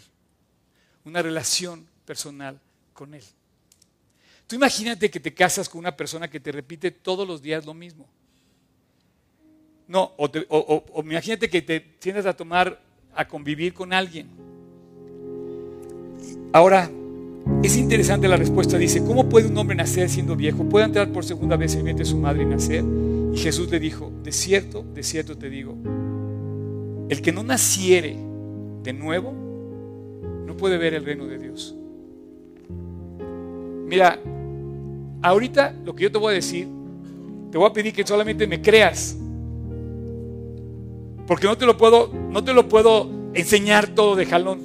[1.04, 2.60] una relación personal
[2.94, 3.24] con Él.
[4.48, 7.74] Tú imagínate que te casas con una persona que te repite todos los días lo
[7.74, 8.08] mismo.
[9.88, 12.82] No, o, imagínate que te tiendas a tomar,
[13.14, 14.30] a convivir con alguien
[16.56, 16.90] Ahora,
[17.64, 18.78] es interesante la respuesta.
[18.78, 20.64] Dice, ¿cómo puede un hombre nacer siendo viejo?
[20.64, 22.82] ¿Puede entrar por segunda vez en el vientre de su madre y nacer?
[23.34, 25.76] Y Jesús le dijo, de cierto, de cierto te digo,
[27.10, 28.18] el que no naciere
[28.84, 29.34] de nuevo
[30.46, 31.76] no puede ver el reino de Dios.
[33.88, 34.20] Mira,
[35.22, 36.68] ahorita lo que yo te voy a decir,
[37.52, 39.18] te voy a pedir que solamente me creas.
[41.28, 44.60] Porque no te lo puedo, no te lo puedo enseñar todo de jalón.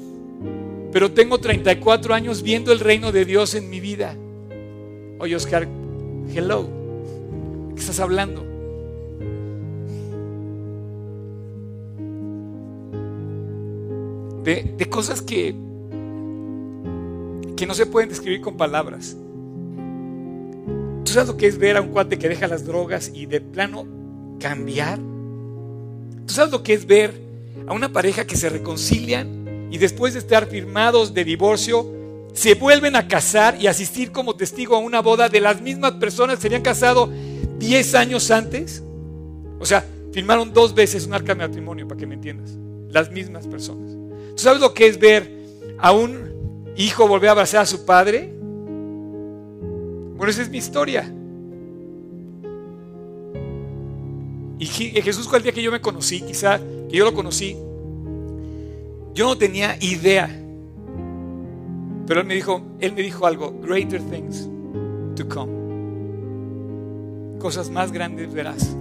[0.93, 4.17] Pero tengo 34 años viendo el reino de Dios en mi vida.
[5.19, 5.69] Oye, Oscar,
[6.35, 6.69] hello.
[7.75, 8.50] ¿Qué estás hablando?
[14.45, 15.55] De, cosas que,
[17.57, 19.17] que no se pueden describir con palabras.
[21.05, 23.41] ¿Tú sabes lo que es ver a un cuate que deja las drogas y de
[23.41, 23.87] plano
[24.39, 24.99] cambiar?
[24.99, 27.21] ¿Tú sabes lo que es ver
[27.67, 31.87] a una pareja que se reconcilian y después de estar firmados de divorcio,
[32.33, 36.37] se vuelven a casar y asistir como testigo a una boda de las mismas personas
[36.37, 37.11] que se habían casado
[37.59, 38.83] 10 años antes?
[39.59, 42.51] O sea, firmaron dos veces un arca de matrimonio, para que me entiendas.
[42.89, 44.00] Las mismas personas.
[44.41, 45.31] ¿Tú sabes lo que es ver
[45.79, 48.33] a un hijo volver a abrazar a su padre?
[50.17, 51.15] Bueno, esa es mi historia.
[54.59, 57.55] Y Jesús, el día que yo me conocí, quizá que yo lo conocí,
[59.13, 60.35] yo no tenía idea.
[62.07, 64.49] Pero él me dijo, él me dijo algo, greater things
[65.17, 65.53] to come.
[67.39, 68.75] Cosas más grandes verás.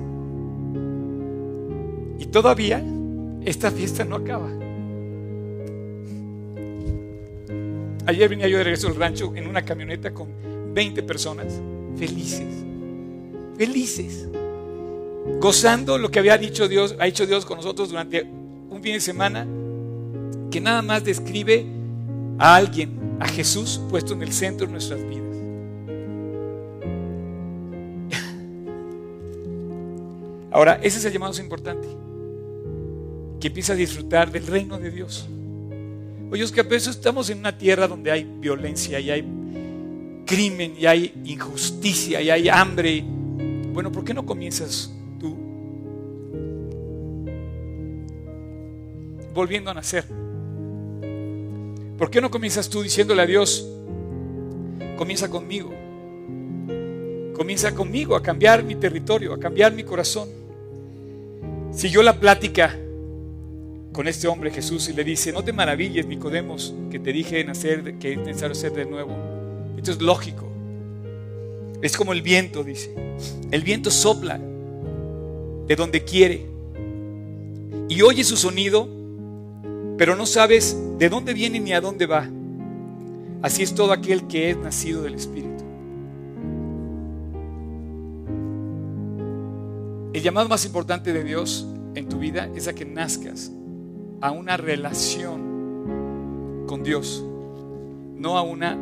[2.17, 2.81] Y todavía
[3.43, 4.68] esta fiesta no acaba.
[8.09, 10.29] Ayer venía yo de regreso al rancho en una camioneta con
[10.73, 11.61] 20 personas
[11.95, 12.47] felices.
[13.55, 14.27] Felices
[15.39, 18.99] gozando lo que había dicho Dios, ha hecho Dios con nosotros durante un fin de
[18.99, 19.45] semana,
[20.49, 21.67] que nada más describe
[22.39, 25.37] a alguien, a Jesús puesto en el centro de nuestras vidas.
[30.51, 31.87] Ahora, ese es el llamado importante,
[33.39, 35.29] que empieza a disfrutar del reino de Dios.
[36.31, 39.25] Oye, es que a veces estamos en una tierra donde hay violencia y hay
[40.25, 43.03] crimen y hay injusticia y hay hambre.
[43.73, 44.91] Bueno, ¿por qué no comienzas
[49.33, 50.03] volviendo a nacer.
[51.97, 53.67] ¿Por qué no comienzas tú diciéndole a Dios,
[54.97, 55.71] comienza conmigo?
[57.33, 60.27] Comienza conmigo a cambiar mi territorio, a cambiar mi corazón.
[61.71, 62.77] Siguió la plática
[63.91, 67.97] con este hombre Jesús y le dice, no te maravilles, Nicodemos, que te dije nacer,
[67.97, 69.15] que es necesario ser de nuevo.
[69.77, 70.47] Esto es lógico.
[71.81, 72.93] Es como el viento, dice.
[73.51, 76.45] El viento sopla de donde quiere
[77.87, 78.87] y oye su sonido,
[79.97, 82.29] pero no sabes de dónde viene ni a dónde va.
[83.41, 85.63] Así es todo aquel que es nacido del Espíritu.
[90.13, 91.65] El llamado más importante de Dios
[91.95, 93.51] en tu vida es a que nazcas
[94.21, 97.23] a una relación con Dios,
[98.15, 98.77] no a una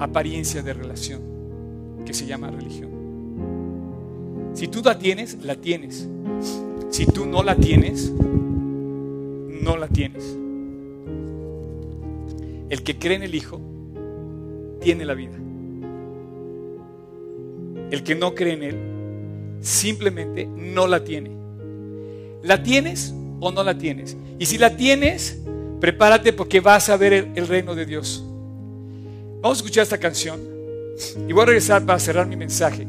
[0.00, 1.20] apariencia de relación
[2.04, 2.90] que se llama religión.
[4.54, 6.08] Si tú la tienes, la tienes.
[6.90, 10.36] Si tú no la tienes, no la tienes.
[12.70, 13.60] El que cree en el Hijo
[14.80, 15.36] tiene la vida.
[17.90, 18.76] El que no cree en Él
[19.60, 21.30] simplemente no la tiene.
[22.42, 24.16] ¿La tienes o no la tienes?
[24.38, 25.38] Y si la tienes,
[25.80, 28.24] prepárate porque vas a ver el, reino de Dios.
[29.40, 30.40] Vamos a escuchar esta canción
[31.28, 32.86] y voy a regresar para cerrar mi mensaje.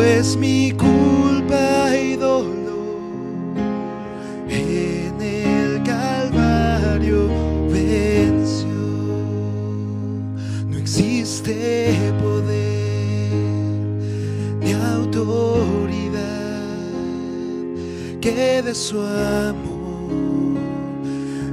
[0.00, 3.58] pues mi culpa y dolor
[4.48, 7.28] en el Calvario
[7.68, 8.80] venció.
[10.68, 13.32] No existe poder
[14.62, 16.62] ni autoridad
[18.22, 20.56] que de su amor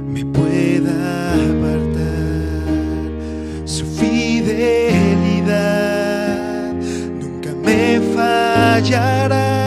[0.06, 2.46] me pueda apartar.
[3.66, 5.77] Su fidelidad
[8.78, 9.57] hallará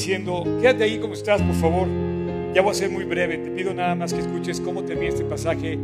[0.00, 1.86] diciendo, quédate ahí como estás, por favor.
[2.54, 5.24] Ya voy a ser muy breve, te pido nada más que escuches cómo termina este
[5.24, 5.78] pasaje.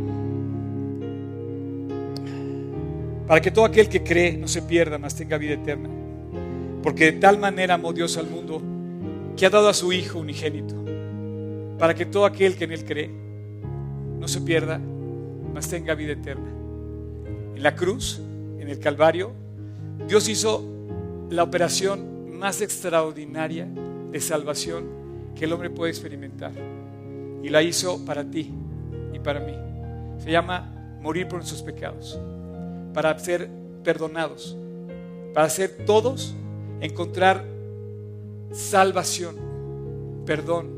[3.27, 5.89] Para que todo aquel que cree no se pierda, mas tenga vida eterna.
[6.81, 8.59] Porque de tal manera amó Dios al mundo
[9.37, 10.73] que ha dado a su Hijo unigénito.
[11.77, 13.11] Para que todo aquel que en Él cree
[14.19, 14.81] no se pierda,
[15.53, 16.49] mas tenga vida eterna.
[17.55, 18.19] En la cruz,
[18.57, 19.31] en el Calvario,
[20.07, 20.63] Dios hizo
[21.29, 23.67] la operación más extraordinaria
[24.11, 24.85] de salvación
[25.35, 26.51] que el hombre puede experimentar.
[27.43, 28.51] Y la hizo para ti
[29.13, 29.53] y para mí.
[30.23, 32.19] Se llama morir por nuestros pecados,
[32.93, 33.49] para ser
[33.83, 34.57] perdonados,
[35.33, 36.35] para ser todos
[36.81, 37.45] encontrar
[38.51, 39.35] salvación,
[40.25, 40.69] perdón.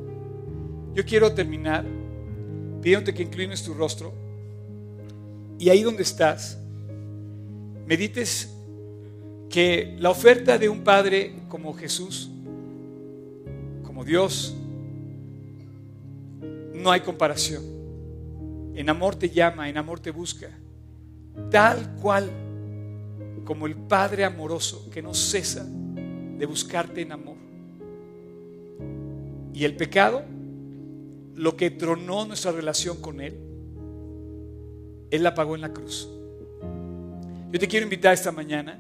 [0.93, 1.86] Yo quiero terminar
[2.82, 4.13] pidiéndote que inclines tu rostro
[5.57, 6.57] y ahí donde estás,
[7.86, 8.53] medites
[9.49, 12.30] que la oferta de un Padre como Jesús,
[14.04, 14.56] Dios,
[16.74, 17.64] no hay comparación.
[18.76, 20.50] En amor te llama, en amor te busca,
[21.52, 22.30] tal cual
[23.43, 27.36] como el Padre amoroso que no cesa de buscarte en amor.
[29.54, 30.24] Y el pecado,
[31.36, 33.38] lo que tronó nuestra relación con Él,
[35.12, 36.08] Él la pagó en la cruz.
[37.52, 38.80] Yo te quiero invitar esta mañana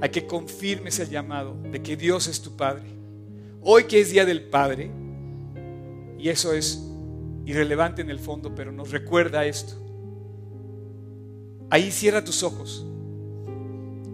[0.00, 2.97] a que confirmes el llamado de que Dios es tu Padre.
[3.62, 4.90] Hoy que es Día del Padre,
[6.18, 6.82] y eso es
[7.44, 9.74] irrelevante en el fondo, pero nos recuerda esto.
[11.70, 12.86] Ahí cierra tus ojos,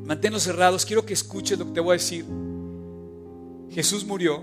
[0.04, 2.24] manténlos cerrados, quiero que escuches lo que te voy a decir.
[3.70, 4.42] Jesús murió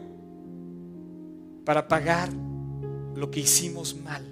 [1.66, 2.30] para pagar
[3.16, 4.26] lo que hicimos mal.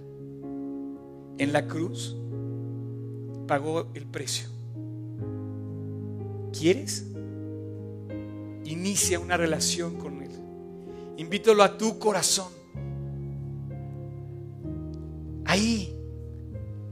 [1.38, 2.16] En la cruz
[3.48, 4.50] pagó el precio.
[6.52, 7.06] ¿Quieres?
[8.66, 10.19] Inicia una relación con.
[11.20, 12.48] Invítalo a tu corazón.
[15.44, 15.94] Ahí,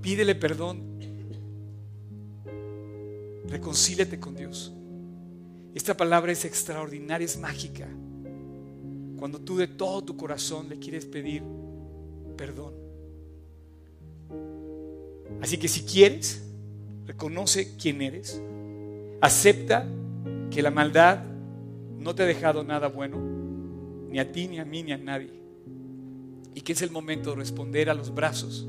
[0.02, 1.00] pídele perdón.
[3.48, 4.74] Reconcíliate con Dios.
[5.74, 7.88] Esta palabra es extraordinaria, es mágica.
[9.18, 11.42] Cuando tú de todo tu corazón le quieres pedir
[12.36, 12.74] perdón.
[15.42, 16.44] Así que si quieres,
[17.06, 18.42] reconoce quién eres.
[19.22, 19.88] Acepta
[20.52, 21.24] que la maldad
[21.98, 23.37] no te ha dejado nada bueno,
[24.18, 25.30] ni a ti, ni a mí, ni a nadie.
[26.56, 28.68] Y que es el momento de responder a los brazos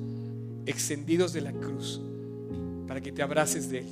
[0.67, 2.03] extendidos de la cruz
[2.87, 3.87] para que te abraces de Él.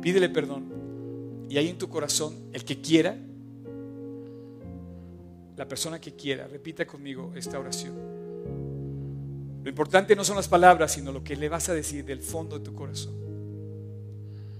[0.00, 1.46] Pídele perdón.
[1.50, 3.16] Y ahí en tu corazón, el que quiera,
[5.56, 7.94] la persona que quiera, repita conmigo esta oración.
[9.64, 12.60] Lo importante no son las palabras, sino lo que le vas a decir del fondo
[12.60, 13.14] de tu corazón.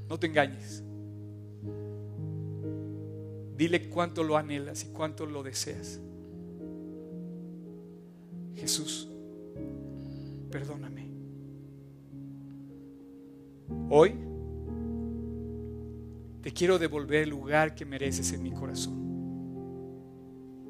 [0.09, 0.83] No te engañes.
[3.57, 6.01] Dile cuánto lo anhelas y cuánto lo deseas.
[8.57, 9.09] Jesús,
[10.51, 11.09] perdóname.
[13.91, 14.15] Hoy
[16.43, 19.05] te quiero devolver el lugar que mereces en mi corazón.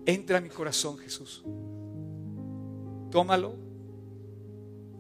[0.07, 1.43] Entra a mi corazón, Jesús.
[3.11, 3.55] Tómalo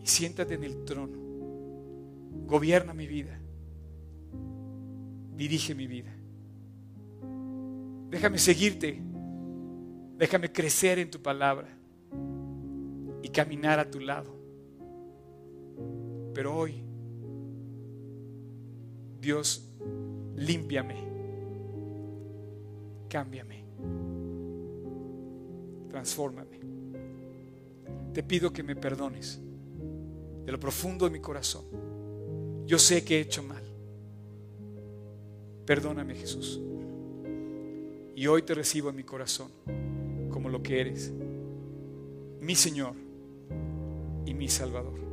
[0.02, 1.18] y siéntate en el trono.
[2.46, 3.38] Gobierna mi vida.
[5.36, 6.13] Dirige mi vida.
[8.14, 9.02] Déjame seguirte.
[10.16, 11.66] Déjame crecer en tu palabra
[13.24, 14.32] y caminar a tu lado.
[16.32, 16.80] Pero hoy,
[19.20, 19.68] Dios,
[20.36, 20.94] límpiame,
[23.08, 23.64] cámbiame,
[25.88, 26.60] transfórmame.
[28.12, 29.40] Te pido que me perdones
[30.44, 31.64] de lo profundo de mi corazón.
[32.64, 33.64] Yo sé que he hecho mal.
[35.66, 36.60] Perdóname, Jesús.
[38.16, 39.50] Y hoy te recibo en mi corazón
[40.30, 41.12] como lo que eres,
[42.40, 42.94] mi Señor
[44.26, 45.04] y mi Salvador.